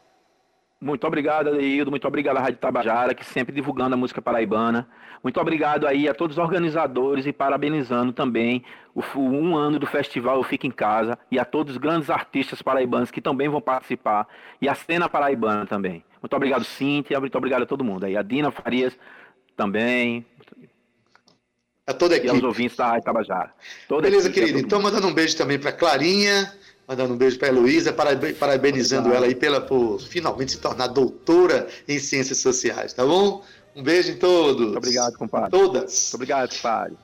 [0.82, 1.92] Muito obrigado, Adeildo.
[1.92, 4.88] Muito obrigado à Rádio Tabajara, que sempre divulgando a música paraibana.
[5.22, 10.38] Muito obrigado aí a todos os organizadores e parabenizando também o, um ano do festival
[10.38, 14.26] Eu Fico em Casa e a todos os grandes artistas paraibanos que também vão participar
[14.60, 16.04] e a cena paraibana também.
[16.20, 17.20] Muito obrigado, Cíntia.
[17.20, 18.16] Muito obrigado a todo mundo aí.
[18.16, 18.98] A Dina Farias
[19.56, 20.26] também.
[21.86, 22.32] A toda a equipe.
[22.32, 23.54] E aos ouvintes da Rádio Tabajara.
[23.86, 24.58] Toda Beleza, querido.
[24.58, 26.52] Então, mandando um beijo também para Clarinha
[26.92, 29.24] Mandando um beijo para a Heloísa, parabenizando Obrigado.
[29.24, 33.42] ela aí pela, por finalmente se tornar doutora em ciências sociais, tá bom?
[33.74, 34.60] Um beijo em todos.
[34.60, 35.50] Muito obrigado, compadre.
[35.50, 36.02] Todas.
[36.02, 36.98] Muito obrigado, compadre.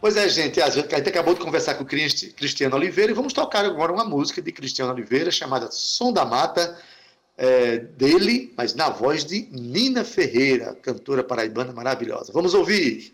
[0.00, 3.64] Pois é, gente, a gente acabou de conversar com o Cristiano Oliveira e vamos tocar
[3.64, 6.78] agora uma música de Cristiano Oliveira chamada Som da Mata,
[7.36, 12.32] é, dele, mas na voz de Nina Ferreira, cantora paraibana maravilhosa.
[12.32, 13.12] Vamos ouvir.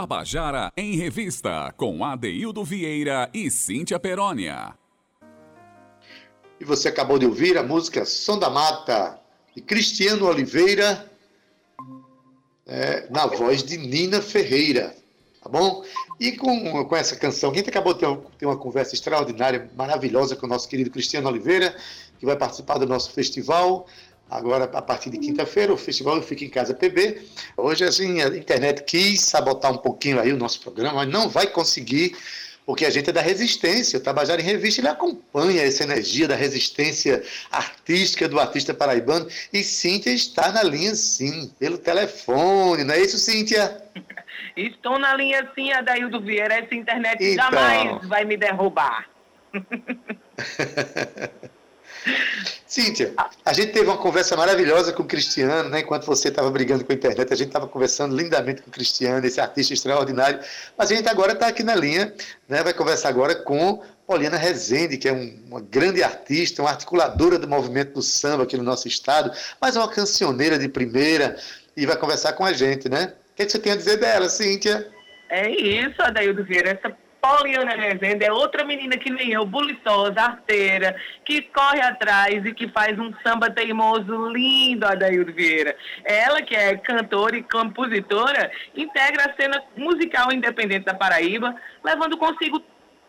[0.00, 4.72] Tabajara em Revista, com Adeildo Vieira e Cíntia Perónia.
[6.58, 9.20] E você acabou de ouvir a música Som da Mata,
[9.54, 11.06] de Cristiano Oliveira,
[12.66, 14.96] é, na voz de Nina Ferreira.
[15.42, 15.84] Tá bom?
[16.18, 20.34] E com, com essa canção, a gente acabou de ter, ter uma conversa extraordinária, maravilhosa
[20.34, 21.76] com o nosso querido Cristiano Oliveira,
[22.18, 23.86] que vai participar do nosso festival
[24.30, 27.20] Agora, a partir de quinta-feira, o festival Fica em Casa PB.
[27.56, 31.48] Hoje, assim, a internet quis sabotar um pouquinho aí o nosso programa, mas não vai
[31.48, 32.16] conseguir,
[32.64, 33.98] porque a gente é da resistência.
[33.98, 39.26] O Tabajara em Revista ele acompanha essa energia da resistência artística do artista paraibano.
[39.52, 43.82] E Cíntia está na linha, sim, pelo telefone, não é isso, Cíntia?
[44.56, 46.54] Estou na linha, sim, Adaildo Vieira.
[46.54, 47.50] Essa internet então...
[47.50, 49.08] jamais vai me derrubar.
[52.66, 53.12] Cíntia,
[53.44, 55.80] a gente teve uma conversa maravilhosa com o Cristiano, né?
[55.80, 59.26] Enquanto você estava brigando com a internet, a gente estava conversando lindamente com o Cristiano,
[59.26, 60.38] esse artista extraordinário.
[60.78, 62.14] Mas a gente agora está aqui na linha,
[62.48, 62.62] né?
[62.62, 67.48] Vai conversar agora com Poliana Rezende, que é um, uma grande artista, uma articuladora do
[67.48, 71.36] movimento do samba aqui no nosso estado, mas uma cancioneira de primeira
[71.76, 73.14] e vai conversar com a gente, né?
[73.32, 74.88] O que, é você tem a dizer dela, Cíntia?
[75.28, 80.96] É isso, Adaildo Vieira, essa Poliana Rezende é outra menina que nem eu, buliçosa, arteira,
[81.24, 85.76] que corre atrás e que faz um samba teimoso lindo, Adaildo Vieira.
[86.04, 91.54] Ela, que é cantora e compositora, integra a cena musical independente da Paraíba,
[91.84, 92.62] levando consigo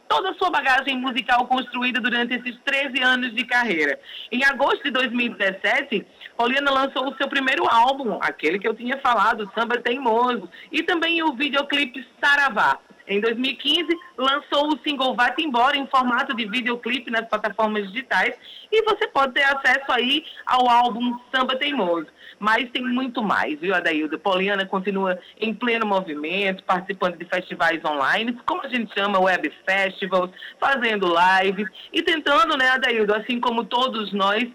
[0.09, 3.97] toda a sua bagagem musical construída durante esses 13 anos de carreira.
[4.29, 9.49] Em agosto de 2017, Poliana lançou o seu primeiro álbum, aquele que eu tinha falado,
[9.55, 12.77] Samba Teimoso, e também o videoclipe Saravá.
[13.11, 18.33] Em 2015, lançou o single Vai-te Embora em formato de videoclipe nas plataformas digitais
[18.71, 22.07] e você pode ter acesso aí ao álbum Samba Teimoso.
[22.39, 24.17] Mas tem muito mais, viu, Adaildo?
[24.17, 30.31] Poliana continua em pleno movimento, participando de festivais online, como a gente chama, web festivals,
[30.57, 34.47] fazendo lives e tentando, né, Adaildo, assim como todos nós,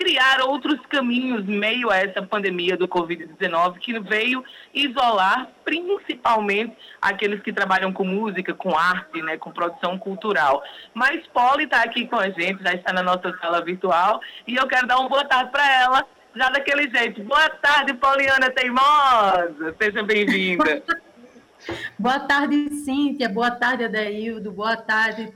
[0.00, 7.52] criar outros caminhos meio a essa pandemia do Covid-19 que veio isolar principalmente aqueles que
[7.52, 10.62] trabalham com música, com arte, né, com produção cultural.
[10.94, 14.66] Mas Polly está aqui com a gente, já está na nossa sala virtual e eu
[14.66, 17.22] quero dar uma boa tarde para ela, já daquele jeito.
[17.22, 19.76] Boa tarde, Poliana Teimosa.
[19.78, 20.82] Seja bem-vinda.
[21.98, 23.28] boa tarde, Cíntia.
[23.28, 24.50] Boa tarde, Adaildo.
[24.50, 25.30] Boa tarde,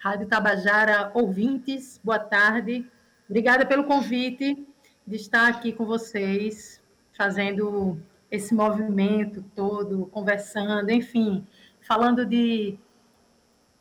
[0.00, 2.00] Rádio Tabajara ouvintes.
[2.02, 2.84] Boa tarde.
[3.28, 4.66] Obrigada pelo convite
[5.06, 6.80] de estar aqui com vocês,
[7.12, 7.98] fazendo
[8.30, 11.46] esse movimento todo, conversando, enfim,
[11.80, 12.78] falando de,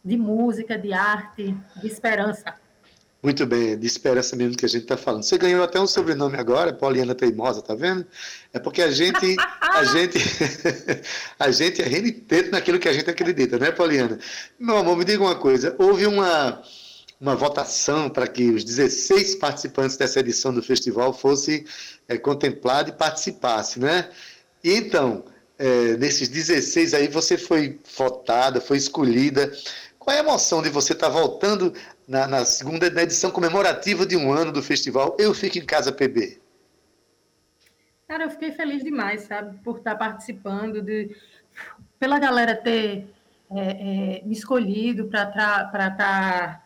[0.03, 2.55] de música, de arte, de esperança.
[3.21, 5.23] Muito bem, de esperança mesmo que a gente está falando.
[5.23, 8.05] Você ganhou até um sobrenome agora, Pauliana Teimosa, tá vendo?
[8.53, 10.19] É porque a gente, a gente,
[11.39, 14.19] a gente é renitente naquilo que a gente acredita, né, Pauliana?
[14.59, 15.75] Meu amor, me diga uma coisa.
[15.79, 16.61] Houve uma
[17.19, 21.65] uma votação para que os 16 participantes dessa edição do festival fossem
[22.07, 24.09] é, contemplados e participassem, né?
[24.63, 25.23] E então,
[25.57, 29.51] é, nesses 16 aí, você foi votada, foi escolhida.
[29.97, 31.73] Qual é a emoção de você estar tá voltando
[32.07, 35.91] na, na segunda na edição comemorativa de um ano do festival Eu Fico em Casa
[35.91, 36.39] PB?
[38.07, 41.15] Cara, eu fiquei feliz demais, sabe, por estar participando, de,
[41.97, 43.07] pela galera ter
[43.49, 46.64] é, é, me escolhido para estar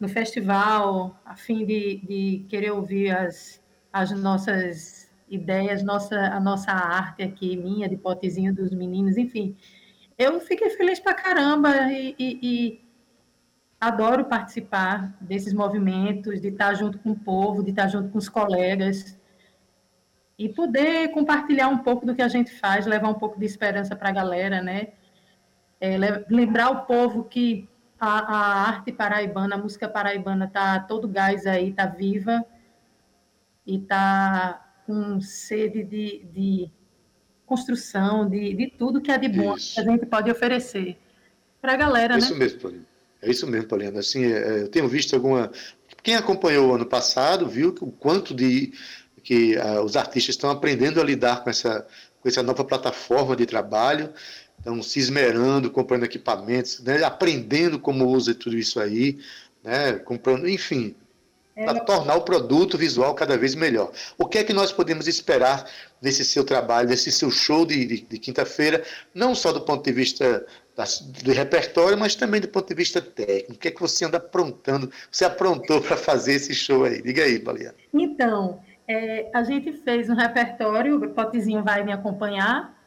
[0.00, 6.72] no festival, a fim de, de querer ouvir as, as nossas ideias, nossa, a nossa
[6.72, 9.56] arte aqui, minha, de potezinho dos meninos, enfim.
[10.18, 12.84] Eu fiquei feliz pra caramba e, e, e
[13.80, 18.28] adoro participar desses movimentos, de estar junto com o povo, de estar junto com os
[18.28, 19.18] colegas
[20.38, 23.94] e poder compartilhar um pouco do que a gente faz, levar um pouco de esperança
[23.94, 24.88] para a galera, né?
[25.80, 25.96] É,
[26.28, 27.69] lembrar o povo que
[28.00, 32.42] a, a arte paraibana, a música paraibana está todo gás aí, está viva
[33.66, 36.70] e está com sede de, de
[37.44, 39.74] construção, de, de, tudo que é de bom isso.
[39.74, 40.96] que a gente pode oferecer
[41.60, 42.22] para a galera, é né?
[42.22, 42.86] Isso mesmo, Paulinho.
[43.20, 43.98] É isso mesmo, Paulinho.
[43.98, 45.50] Assim, é, é, eu tenho visto alguma...
[46.02, 48.72] Quem acompanhou o ano passado viu o quanto de
[49.22, 51.86] que uh, os artistas estão aprendendo a lidar com essa,
[52.22, 54.10] com essa nova plataforma de trabalho
[54.60, 59.18] estão se esmerando, comprando equipamentos, né, aprendendo como usa tudo isso aí,
[59.64, 60.94] né, comprando, enfim,
[61.56, 63.92] é, para tornar o produto visual cada vez melhor.
[64.16, 65.68] O que é que nós podemos esperar
[66.00, 68.84] nesse seu trabalho, nesse seu show de, de, de quinta-feira,
[69.14, 70.46] não só do ponto de vista
[70.76, 70.84] da,
[71.22, 73.52] do repertório, mas também do ponto de vista técnico?
[73.52, 77.02] O que é que você anda aprontando, você aprontou para fazer esse show aí?
[77.02, 77.74] Diga aí, Baliana.
[77.92, 82.79] Então, é, a gente fez um repertório, o Potezinho vai me acompanhar,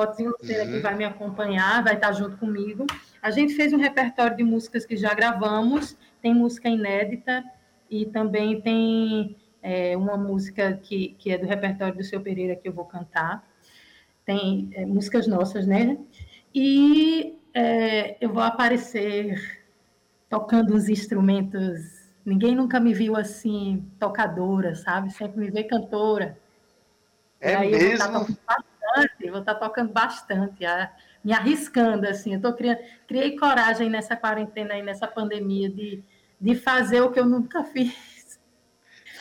[0.00, 0.70] Potinho Luceira uhum.
[0.70, 2.86] que vai me acompanhar, vai estar junto comigo.
[3.20, 7.44] A gente fez um repertório de músicas que já gravamos, tem música inédita
[7.90, 12.66] e também tem é, uma música que, que é do repertório do Seu Pereira que
[12.66, 13.46] eu vou cantar.
[14.24, 15.98] Tem é, músicas nossas, né?
[16.54, 19.60] E é, eu vou aparecer
[20.30, 22.08] tocando os instrumentos.
[22.24, 25.12] Ninguém nunca me viu assim, tocadora, sabe?
[25.12, 26.38] Sempre me vê cantora.
[27.38, 28.02] É aí mesmo?
[28.02, 30.64] Eu vou estar bastante, vou estar tocando bastante,
[31.24, 32.34] me arriscando, assim.
[32.34, 36.02] Eu tô criando, criei coragem nessa quarentena e nessa pandemia de,
[36.40, 38.38] de fazer o que eu nunca fiz.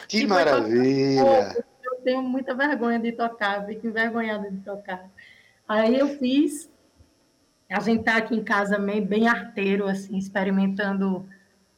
[0.08, 1.54] Que maravilha!
[1.84, 5.10] Eu tenho muita vergonha de tocar, fico envergonhada de tocar.
[5.68, 6.70] Aí eu fiz
[7.70, 11.28] a gente está aqui em casa bem, bem arteiro, assim, experimentando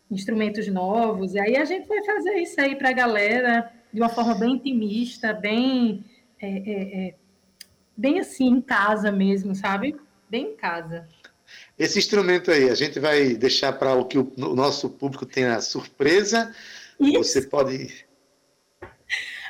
[0.09, 1.33] instrumentos novos.
[1.33, 4.53] E aí a gente vai fazer isso aí para a galera de uma forma bem
[4.53, 6.05] intimista, bem,
[6.41, 7.15] é, é, é,
[8.01, 9.95] bem assim, em casa mesmo, sabe?
[10.27, 11.07] Bem em casa.
[11.77, 15.61] Esse instrumento aí, a gente vai deixar para o que o, o, nosso público tenha
[15.61, 16.53] surpresa.
[16.99, 17.23] Isso.
[17.23, 18.05] Você pode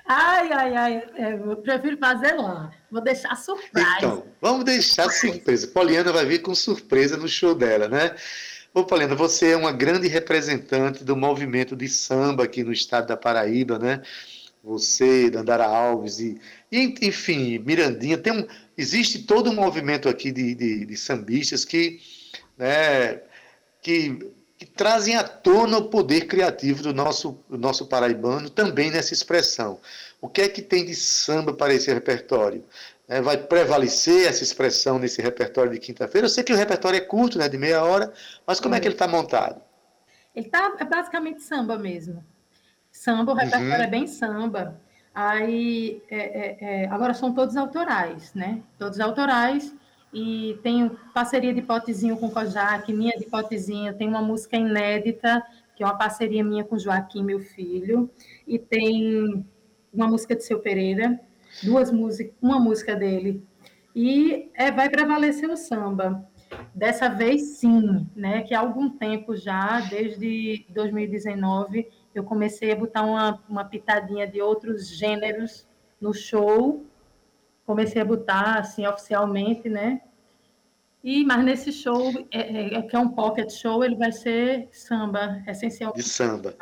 [0.05, 2.71] Ai, ai, ai, é, eu prefiro fazer lá.
[2.91, 3.87] Vou deixar surpresa.
[3.97, 5.67] Então, vamos deixar surpresa.
[5.67, 8.15] Poliana vai vir com surpresa no show dela, né?
[8.73, 13.15] Ô, Poliana, você é uma grande representante do movimento de samba aqui no estado da
[13.15, 14.01] Paraíba, né?
[14.63, 16.39] Você, Dandara Alves e,
[16.71, 18.17] e enfim, Mirandinha.
[18.17, 18.47] Tem um,
[18.77, 21.99] existe todo um movimento aqui de, de, de sambistas que,
[22.57, 23.21] né,
[23.81, 24.31] que
[24.61, 29.79] que trazem à tona o poder criativo do nosso, do nosso paraibano também nessa expressão.
[30.21, 32.63] O que é que tem de samba para esse repertório?
[33.07, 36.25] É, vai prevalecer essa expressão nesse repertório de quinta-feira?
[36.25, 38.13] Eu sei que o repertório é curto, né, de meia hora,
[38.45, 39.59] mas como é, é que ele está montado?
[40.35, 42.23] Ele está é basicamente samba mesmo.
[42.91, 43.83] Samba, o repertório uhum.
[43.83, 44.79] é bem samba.
[45.13, 48.61] Aí, é, é, é agora são todos autorais, né?
[48.77, 49.73] Todos autorais
[50.13, 55.41] e tenho parceria de potezinho com Kojak, minha de potezinho, tem uma música inédita,
[55.75, 58.09] que é uma parceria minha com Joaquim, meu filho,
[58.45, 59.45] e tem
[59.93, 61.19] uma música de Seu Pereira,
[61.63, 63.43] duas músicas, uma música dele,
[63.95, 66.27] e é, vai prevalecer o samba.
[66.75, 68.41] Dessa vez, sim, né?
[68.41, 74.41] Que há algum tempo já, desde 2019, eu comecei a botar uma, uma pitadinha de
[74.41, 75.67] outros gêneros
[75.99, 76.85] no show,
[77.65, 80.01] comecei a botar assim oficialmente, né?
[81.03, 84.69] E mas nesse show é, é, é que é um pocket show, ele vai ser
[84.71, 86.03] samba, essencialmente.
[86.03, 86.55] De samba.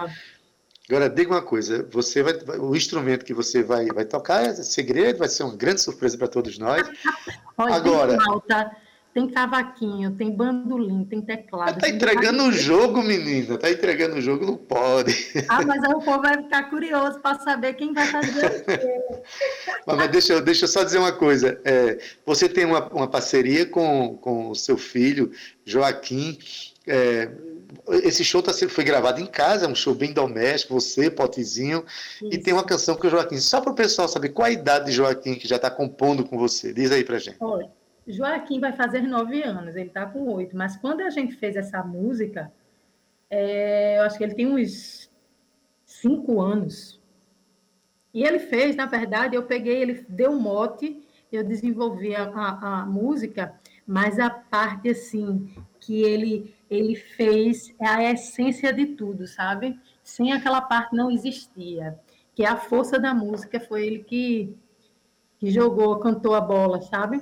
[0.89, 5.19] Agora diga uma coisa, você vai, o instrumento que você vai, vai tocar é segredo,
[5.19, 6.81] vai ser uma grande surpresa para todos nós.
[7.55, 8.75] Olha, Agora, malta,
[9.13, 11.79] tem cavaquinho, tem bandolim, tem teclado.
[11.79, 13.57] Tá entregando o jogo, menina.
[13.57, 15.13] Tá entregando o jogo, não pode.
[15.47, 19.21] Ah, mas aí o povo vai ficar curioso para saber quem vai fazer o quê.
[19.87, 21.59] mas, mas deixa, eu, deixa eu só dizer uma coisa.
[21.65, 25.31] É, você tem uma, uma parceria com, com o seu filho,
[25.65, 26.37] Joaquim.
[26.87, 27.31] É,
[27.89, 31.83] esse show tá, foi gravado em casa, é um show bem doméstico, você, Potezinho,
[32.21, 32.33] Isso.
[32.33, 33.39] e tem uma canção com o Joaquim.
[33.39, 36.37] Só para o pessoal saber qual a idade de Joaquim que já está compondo com
[36.37, 36.71] você.
[36.73, 37.37] Diz aí para gente.
[37.39, 37.78] Olha.
[38.09, 41.83] Joaquim vai fazer nove anos, ele está com oito, mas quando a gente fez essa
[41.83, 42.51] música,
[43.29, 45.09] é, eu acho que ele tem uns
[45.85, 46.99] cinco anos.
[48.11, 52.81] E ele fez, na verdade, eu peguei, ele deu um mote, eu desenvolvi a, a,
[52.81, 53.53] a música,
[53.85, 55.47] mas a parte assim
[55.79, 59.79] que ele ele fez é a essência de tudo, sabe?
[60.03, 61.99] Sem aquela parte não existia,
[62.35, 64.55] que é a força da música, foi ele que
[65.39, 67.21] que jogou, cantou a bola, sabe?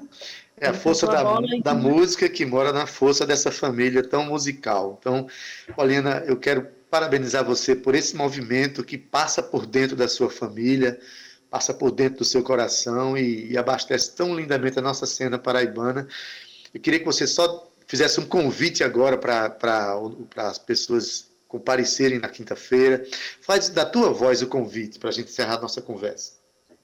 [0.60, 1.24] É a força da,
[1.64, 4.98] da música que mora na força dessa família tão musical.
[5.00, 5.28] Então,
[5.76, 11.00] Paulina, eu quero parabenizar você por esse movimento que passa por dentro da sua família,
[11.50, 16.08] passa por dentro do seu coração e, e abastece tão lindamente a nossa cena paraibana.
[16.74, 20.00] Eu queria que você só fizesse um convite agora para
[20.38, 23.06] as pessoas comparecerem na quinta-feira.
[23.42, 26.37] Faz da tua voz o convite para a gente encerrar a nossa conversa.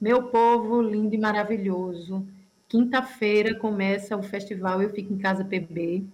[0.04, 2.28] Meu povo lindo e maravilhoso,
[2.68, 6.04] quinta-feira começa o festival Eu Fico em Casa PB.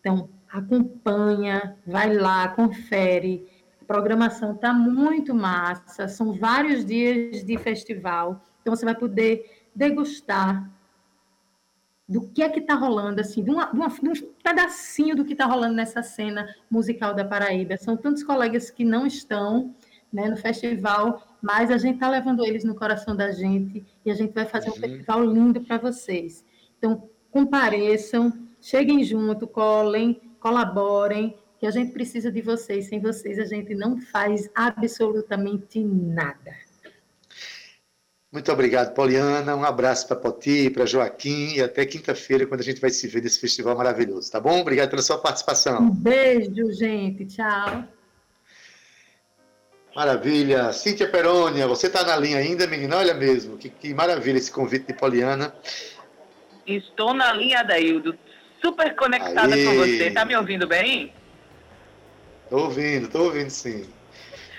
[0.00, 3.46] Então, acompanha, vai lá, confere.
[3.82, 8.42] A programação está muito massa, são vários dias de festival.
[8.62, 10.70] Então, você vai poder degustar
[12.08, 15.26] do que é que está rolando, assim, de, uma, de, uma, de, um pedacinho do
[15.26, 17.76] que está rolando nessa cena musical da Paraíba.
[17.76, 19.74] São tantos colegas que não estão
[20.10, 24.14] né, no festival, mas a gente está levando eles no coração da gente e a
[24.14, 24.80] gente vai fazer um uhum.
[24.80, 26.44] festival lindo para vocês.
[26.76, 32.88] Então, compareçam, cheguem junto, colhem, colaborem, que a gente precisa de vocês.
[32.88, 36.52] Sem vocês, a gente não faz absolutamente nada.
[38.32, 39.54] Muito obrigado, Poliana.
[39.54, 43.22] Um abraço para Poti, para Joaquim e até quinta-feira, quando a gente vai se ver
[43.22, 44.60] nesse festival maravilhoso, tá bom?
[44.60, 45.80] Obrigado pela sua participação.
[45.80, 47.24] Um beijo, gente.
[47.24, 47.95] Tchau.
[49.96, 50.74] Maravilha.
[50.74, 52.98] Cíntia Perônia, você está na linha ainda, menina?
[52.98, 55.54] Olha mesmo, que, que, maravilha esse convite de Poliana.
[56.66, 58.14] Estou na linha, Daildo.
[58.62, 59.64] Super conectada Aê.
[59.64, 60.10] com você.
[60.10, 61.14] Tá me ouvindo bem?
[62.44, 63.88] Estou ouvindo, estou ouvindo sim.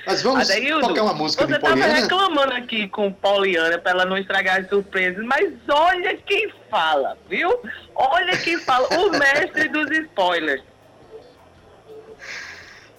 [0.07, 1.83] Mas vamos Adaildo, tocar uma música de Poliana?
[1.83, 6.51] Você estava reclamando aqui com Poliana para ela não estragar as surpresas, mas olha quem
[6.71, 7.59] fala, viu?
[7.93, 10.63] Olha quem fala, o mestre dos spoilers.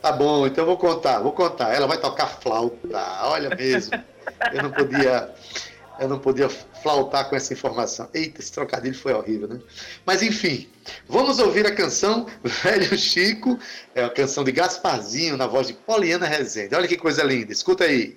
[0.01, 1.74] Tá bom, então vou contar, vou contar.
[1.74, 2.78] Ela vai tocar flauta,
[3.22, 3.92] olha mesmo.
[4.53, 5.34] Eu não podia
[5.99, 8.09] eu não podia flautar com essa informação.
[8.14, 9.61] Eita, esse trocadilho foi horrível, né?
[10.07, 10.68] Mas enfim,
[11.09, 13.59] vamos ouvir a canção Velho Chico,
[13.94, 16.74] é a canção de Gasparzinho na voz de Poliana Rezende.
[16.74, 18.16] Olha que coisa linda, escuta aí.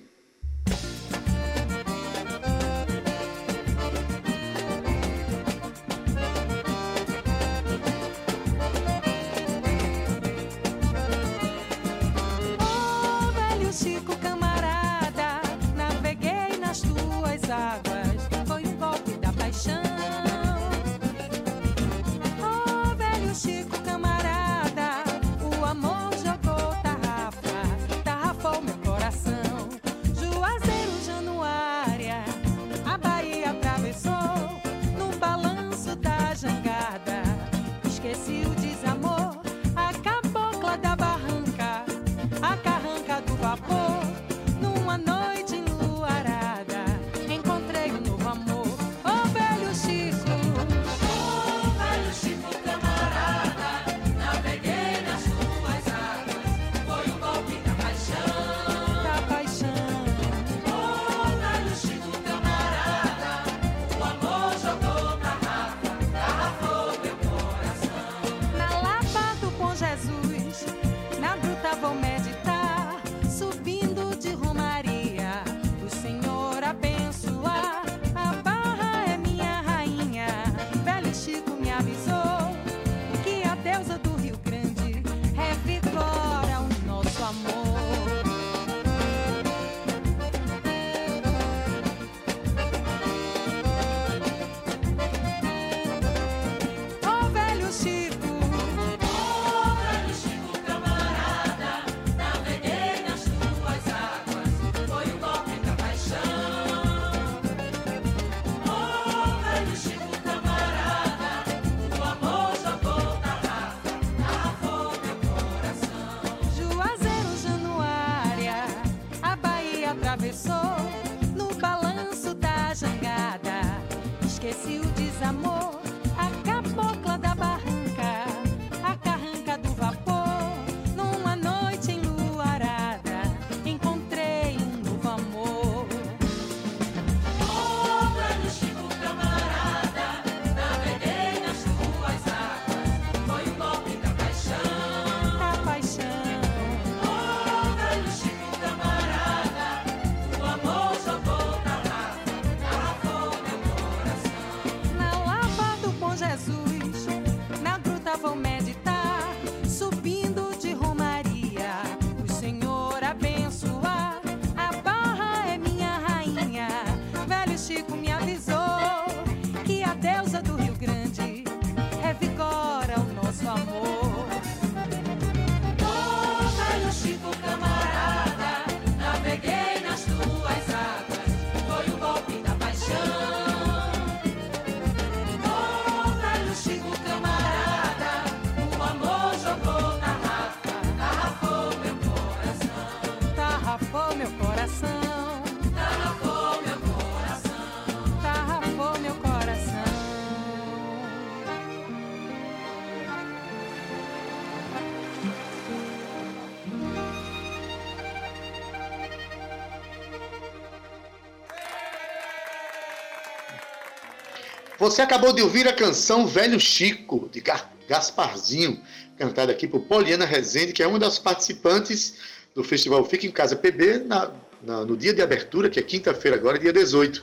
[214.82, 217.40] Você acabou de ouvir a canção Velho Chico, de
[217.88, 218.82] Gasparzinho,
[219.16, 222.14] cantada aqui por Poliana Rezende, que é uma das participantes
[222.52, 226.36] do festival Fica em Casa PB, na, na, no dia de abertura, que é quinta-feira
[226.36, 227.22] agora, dia 18.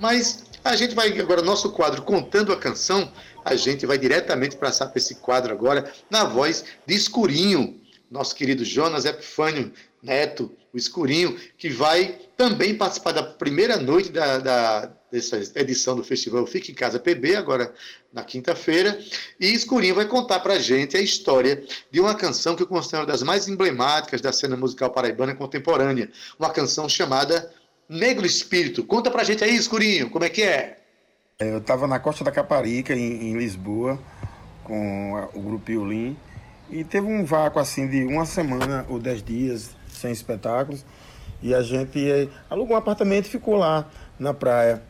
[0.00, 3.12] Mas a gente vai agora, nosso quadro Contando a Canção,
[3.44, 8.64] a gente vai diretamente passar para esse quadro agora, na voz de Escurinho, nosso querido
[8.64, 9.70] Jonas Epifânio
[10.02, 16.02] Neto, o Escurinho, que vai também participar da primeira noite da, da dessa edição do
[16.02, 17.72] festival Fique em Casa PB, agora
[18.12, 18.98] na quinta-feira.
[19.38, 23.06] E Escurinho vai contar para a gente a história de uma canção que eu considero
[23.06, 26.10] das mais emblemáticas da cena musical paraibana contemporânea.
[26.36, 27.48] Uma canção chamada
[27.88, 28.82] Negro Espírito.
[28.82, 30.78] Conta para a gente aí, Escurinho, como é que é?
[31.38, 34.00] é eu estava na Costa da Caparica, em, em Lisboa,
[34.64, 36.16] com o grupo Iolim,
[36.68, 40.84] e teve um vácuo assim de uma semana ou dez dias sem espetáculos.
[41.40, 43.86] E a gente alugou um apartamento e ficou lá
[44.18, 44.82] na praia.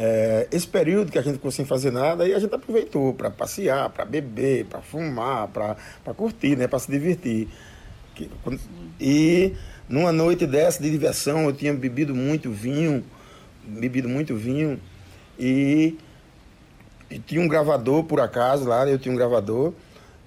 [0.00, 3.32] É, esse período que a gente ficou sem fazer nada, aí a gente aproveitou para
[3.32, 7.48] passear, para beber, para fumar, para curtir, né, para se divertir.
[9.00, 9.54] E
[9.88, 13.04] numa noite dessa de diversão, eu tinha bebido muito vinho,
[13.64, 14.80] bebido muito vinho,
[15.36, 15.98] e,
[17.10, 19.72] e tinha um gravador por acaso lá, eu tinha um gravador,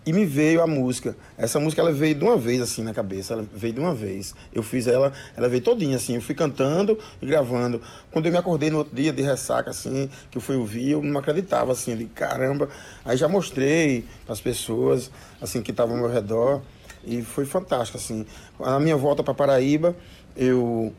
[0.06, 1.16] e me veio a música.
[1.38, 4.34] Essa música ela veio de uma vez assim na cabeça, ela veio de uma vez.
[4.54, 7.82] Eu fiz ela, ela veio todinha assim, eu fui cantando e gravando.
[8.12, 11.02] Quando eu me acordei no outro dia de ressaca assim, que eu fui ouvir, eu
[11.04, 12.70] não acreditava assim, de caramba.
[13.06, 16.62] Aí já mostrei para as pessoas assim que estavam ao meu redor
[17.04, 18.26] e foi fantástico assim.
[18.60, 19.96] Na minha volta para Paraíba,
[20.36, 20.94] eu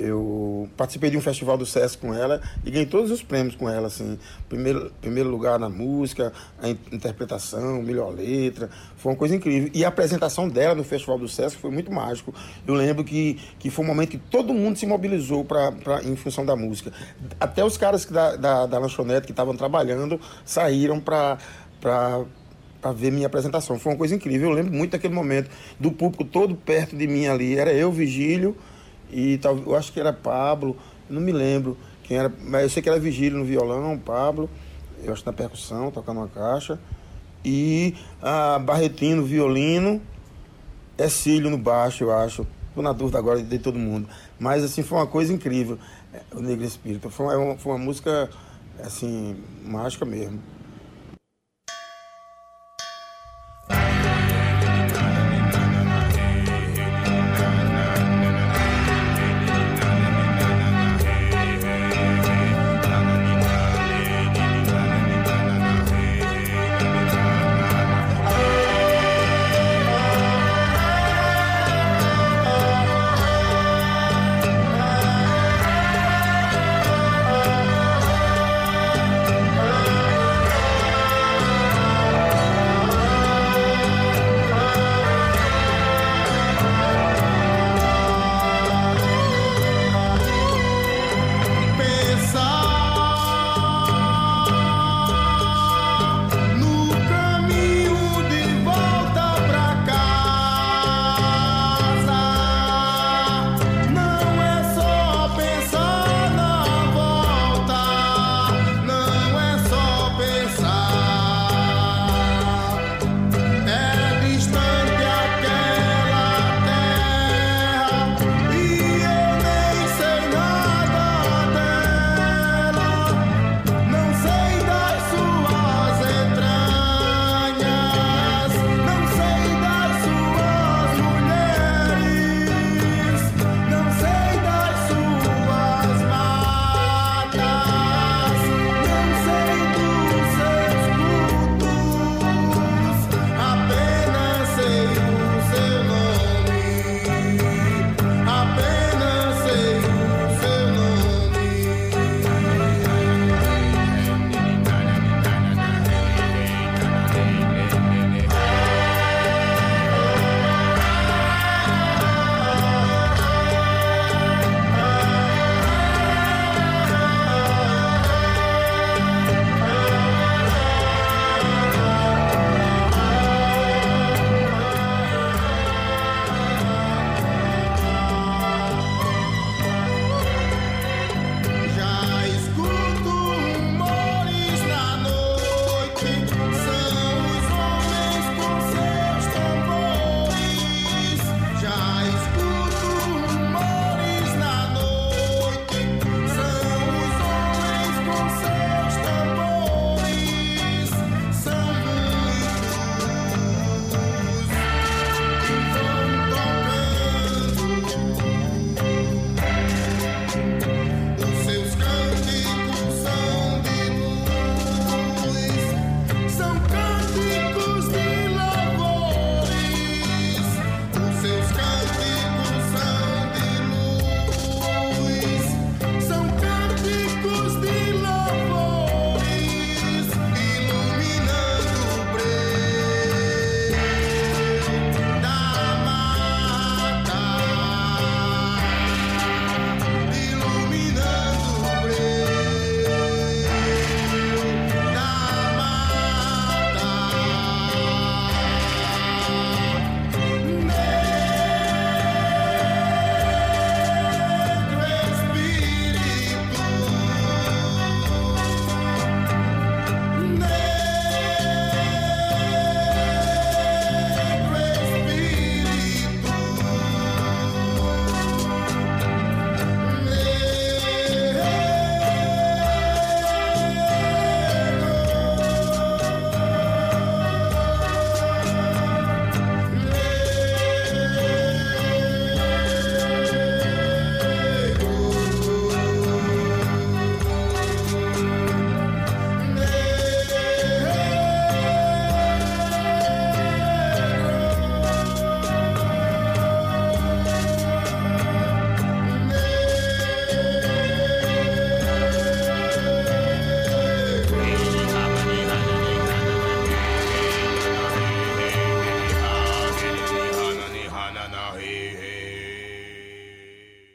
[0.00, 3.68] eu participei de um festival do SESC com ela e ganhei todos os prêmios com
[3.68, 4.18] ela, assim.
[4.48, 8.70] Primeiro, primeiro lugar na música, a interpretação, melhor letra.
[8.96, 9.70] Foi uma coisa incrível.
[9.74, 12.34] E a apresentação dela no festival do SESC foi muito mágico.
[12.66, 16.16] Eu lembro que, que foi um momento que todo mundo se mobilizou pra, pra, em
[16.16, 16.92] função da música.
[17.38, 21.38] Até os caras da, da, da lanchonete que estavam trabalhando saíram para
[21.80, 23.78] para ver minha apresentação.
[23.78, 24.50] Foi uma coisa incrível.
[24.50, 27.56] Eu lembro muito daquele momento, do público todo perto de mim ali.
[27.56, 28.56] Era eu, Vigílio,
[29.12, 30.76] e tal, eu acho que era Pablo,
[31.08, 34.50] não me lembro quem era, mas eu sei que era Vigílio no violão, Pablo,
[35.02, 36.78] eu acho na percussão, tocando uma caixa,
[37.44, 40.00] e a Barretinho no violino,
[40.98, 42.46] é Cílio no baixo, eu acho.
[42.68, 44.08] Estou na dúvida agora de todo mundo.
[44.38, 45.78] Mas assim, foi uma coisa incrível,
[46.12, 47.08] é, o Negro Espírito.
[47.10, 48.28] Foi uma, foi uma música
[48.84, 50.40] assim, mágica mesmo.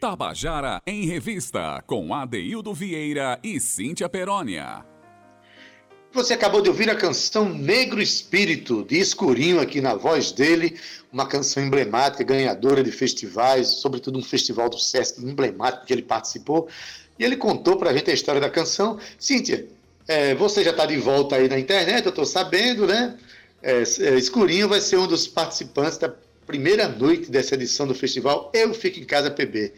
[0.05, 4.85] Tabajara em Revista, com Adeildo Vieira e Cíntia Perónia.
[6.13, 10.79] Você acabou de ouvir a canção Negro Espírito, de Escurinho, aqui na voz dele,
[11.11, 16.69] uma canção emblemática, ganhadora de festivais, sobretudo um festival do Sesc emblemático que ele participou.
[17.17, 18.99] E ele contou para a gente a história da canção.
[19.17, 19.67] Cíntia,
[20.07, 23.17] é, você já está de volta aí na internet, eu estou sabendo, né?
[23.63, 26.13] É, é, Escurinho vai ser um dos participantes da
[26.45, 29.73] primeira noite dessa edição do festival Eu Fico em Casa PB.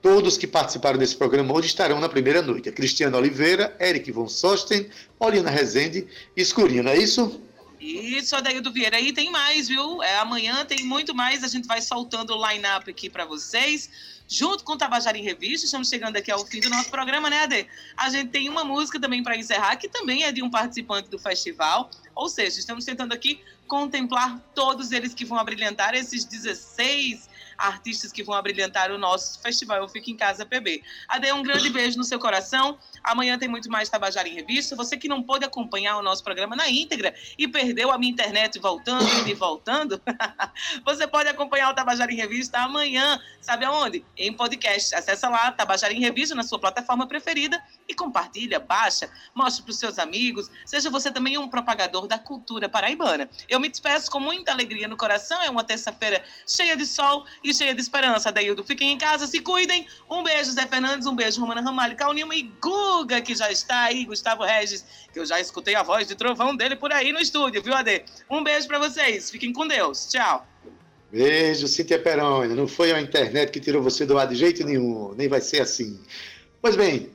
[0.00, 2.68] Todos que participaram desse programa hoje estarão na primeira noite.
[2.68, 7.40] A Cristiana Oliveira, Eric von Sosten, Paulina Rezende e Escurinho, não é isso?
[7.80, 9.00] Isso, Adaildo Vieira.
[9.00, 10.02] E tem mais, viu?
[10.02, 11.42] É, amanhã tem muito mais.
[11.42, 13.90] A gente vai soltando o line-up aqui para vocês.
[14.28, 17.66] Junto com Tabajara em Revista, estamos chegando aqui ao fim do nosso programa, né, Ade?
[17.96, 21.18] A gente tem uma música também para encerrar, que também é de um participante do
[21.18, 21.90] festival.
[22.14, 23.40] Ou seja, estamos tentando aqui
[23.72, 27.26] contemplar todos eles que vão abrilhantar esses 16
[27.62, 30.82] artistas que vão abrilhantar o nosso festival Eu Fico em Casa PB.
[31.08, 32.76] Ade, um grande beijo no seu coração.
[33.04, 34.74] Amanhã tem muito mais Tabajara em Revista.
[34.74, 38.58] Você que não pôde acompanhar o nosso programa na íntegra e perdeu a minha internet
[38.58, 40.00] voltando e voltando,
[40.84, 43.20] você pode acompanhar o Tabajara em Revista amanhã.
[43.40, 44.04] Sabe aonde?
[44.16, 44.94] Em podcast.
[44.94, 49.78] Acesse lá, Tabajara em Revista, na sua plataforma preferida e compartilha, baixa, mostre para os
[49.78, 50.50] seus amigos.
[50.64, 53.28] Seja você também um propagador da cultura paraibana.
[53.48, 55.40] Eu me despeço com muita alegria no coração.
[55.42, 58.32] É uma terça-feira cheia de sol e cheia de esperança.
[58.32, 59.86] Daildo, fiquem em casa, se cuidem.
[60.10, 64.04] Um beijo, Zé Fernandes, um beijo, Romana Ramalho, Calnima e Guga, que já está aí,
[64.04, 67.62] Gustavo Regis, que eu já escutei a voz de trovão dele por aí no estúdio,
[67.62, 68.04] viu, Ade?
[68.30, 69.30] Um beijo para vocês.
[69.30, 70.06] Fiquem com Deus.
[70.06, 70.46] Tchau.
[71.10, 72.54] Beijo, Cíntia Peroni.
[72.54, 75.60] Não foi a internet que tirou você do ar de jeito nenhum, nem vai ser
[75.60, 76.00] assim.
[76.60, 77.10] Pois bem,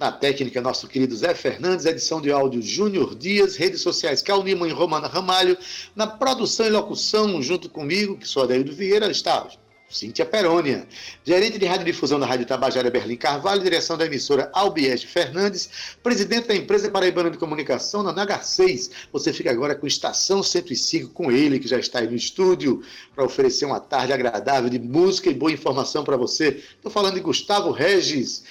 [0.00, 4.66] na técnica, nosso querido Zé Fernandes, edição de áudio Júnior Dias, redes sociais Cal Lima
[4.66, 5.58] e Romana Ramalho,
[5.94, 9.46] na produção e locução, junto comigo, que sou Adaildo Vieira, está
[9.90, 10.86] Cíntia Perônia,
[11.24, 16.54] gerente de radiodifusão da Rádio Tabajara Berlim Carvalho, direção da emissora Albiege Fernandes, presidente da
[16.54, 18.90] empresa Paraibana de Comunicação, na Nagar 6.
[19.12, 22.84] Você fica agora com Estação 105, com ele, que já está aí no estúdio,
[23.16, 26.62] para oferecer uma tarde agradável de música e boa informação para você.
[26.76, 28.44] Estou falando de Gustavo Regis.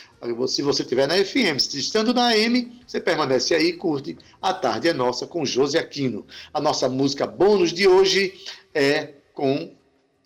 [0.50, 4.54] Se você estiver na FM, se estando na AM, você permanece aí e curte A
[4.54, 6.28] Tarde é Nossa com José Aquino.
[6.54, 8.34] A nossa música bônus de hoje
[8.74, 9.79] é com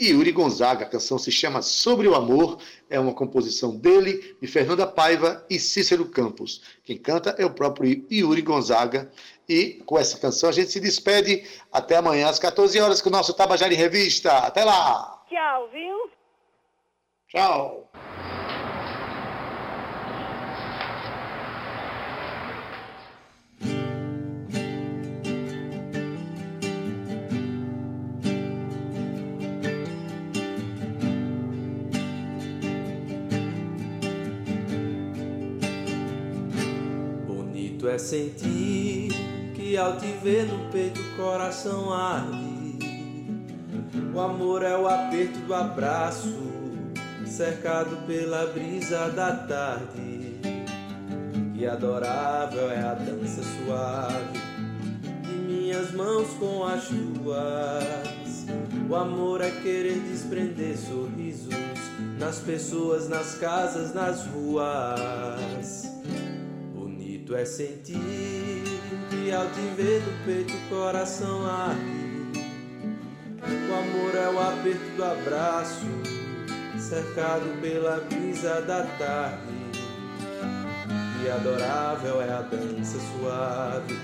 [0.10, 0.86] Yuri Gonzaga.
[0.86, 5.60] A canção se chama Sobre o Amor, é uma composição dele, de Fernanda Paiva e
[5.60, 6.62] Cícero Campos.
[6.84, 9.12] Quem canta é o próprio Yuri Gonzaga.
[9.48, 11.44] E com essa canção a gente se despede.
[11.72, 14.32] Até amanhã às 14 horas com o nosso Tabajara em Revista.
[14.40, 15.22] Até lá!
[15.30, 16.12] Tchau, viu?
[17.30, 17.90] Tchau!
[37.94, 39.12] É sentir
[39.54, 42.80] que ao te ver no peito o coração arde.
[44.14, 46.34] O amor é o aperto do abraço,
[47.26, 50.40] cercado pela brisa da tarde.
[51.54, 54.40] E adorável é a dança suave
[55.22, 58.46] de minhas mãos com as tuas.
[58.90, 61.54] O amor é querer desprender sorrisos
[62.18, 65.94] nas pessoas, nas casas, nas ruas.
[67.34, 68.64] Bonito é sentir
[69.10, 71.82] que ao te ver no peito o coração arde.
[73.42, 75.86] O amor é o aperto do abraço,
[76.78, 79.54] cercado pela brisa da tarde.
[81.24, 83.98] E adorável é a dança suave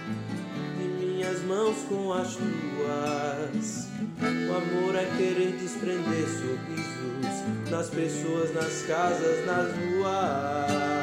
[0.78, 3.88] de minhas mãos com as tuas.
[4.22, 10.99] O amor é querer desprender sorrisos nas pessoas, nas casas, nas ruas.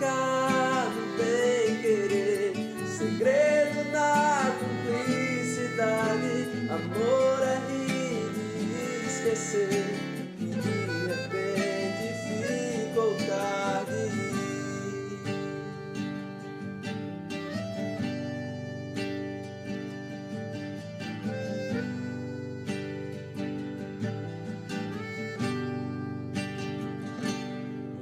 [0.00, 2.52] No bem querer,
[2.98, 6.32] segredo na cumplicidade.
[6.68, 9.86] Amor é rir e esquecer.
[10.38, 10.50] De
[11.06, 12.06] repente
[12.42, 14.02] ficou tarde.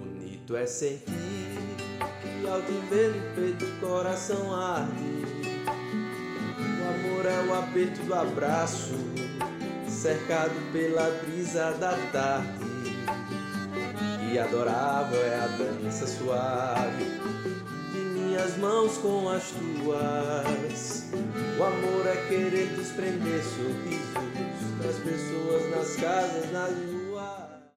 [0.00, 1.21] Bonito é que
[2.52, 5.24] ao te ver peito o coração arde.
[5.66, 8.94] O amor é o aperto do abraço,
[9.88, 12.72] cercado pela brisa da tarde.
[14.30, 17.04] E adorável é a dança suave
[17.92, 21.10] de minhas mãos com as tuas.
[21.58, 24.12] O amor é querer desprender sorrisos
[24.82, 27.01] das pessoas nas casas, nas ruas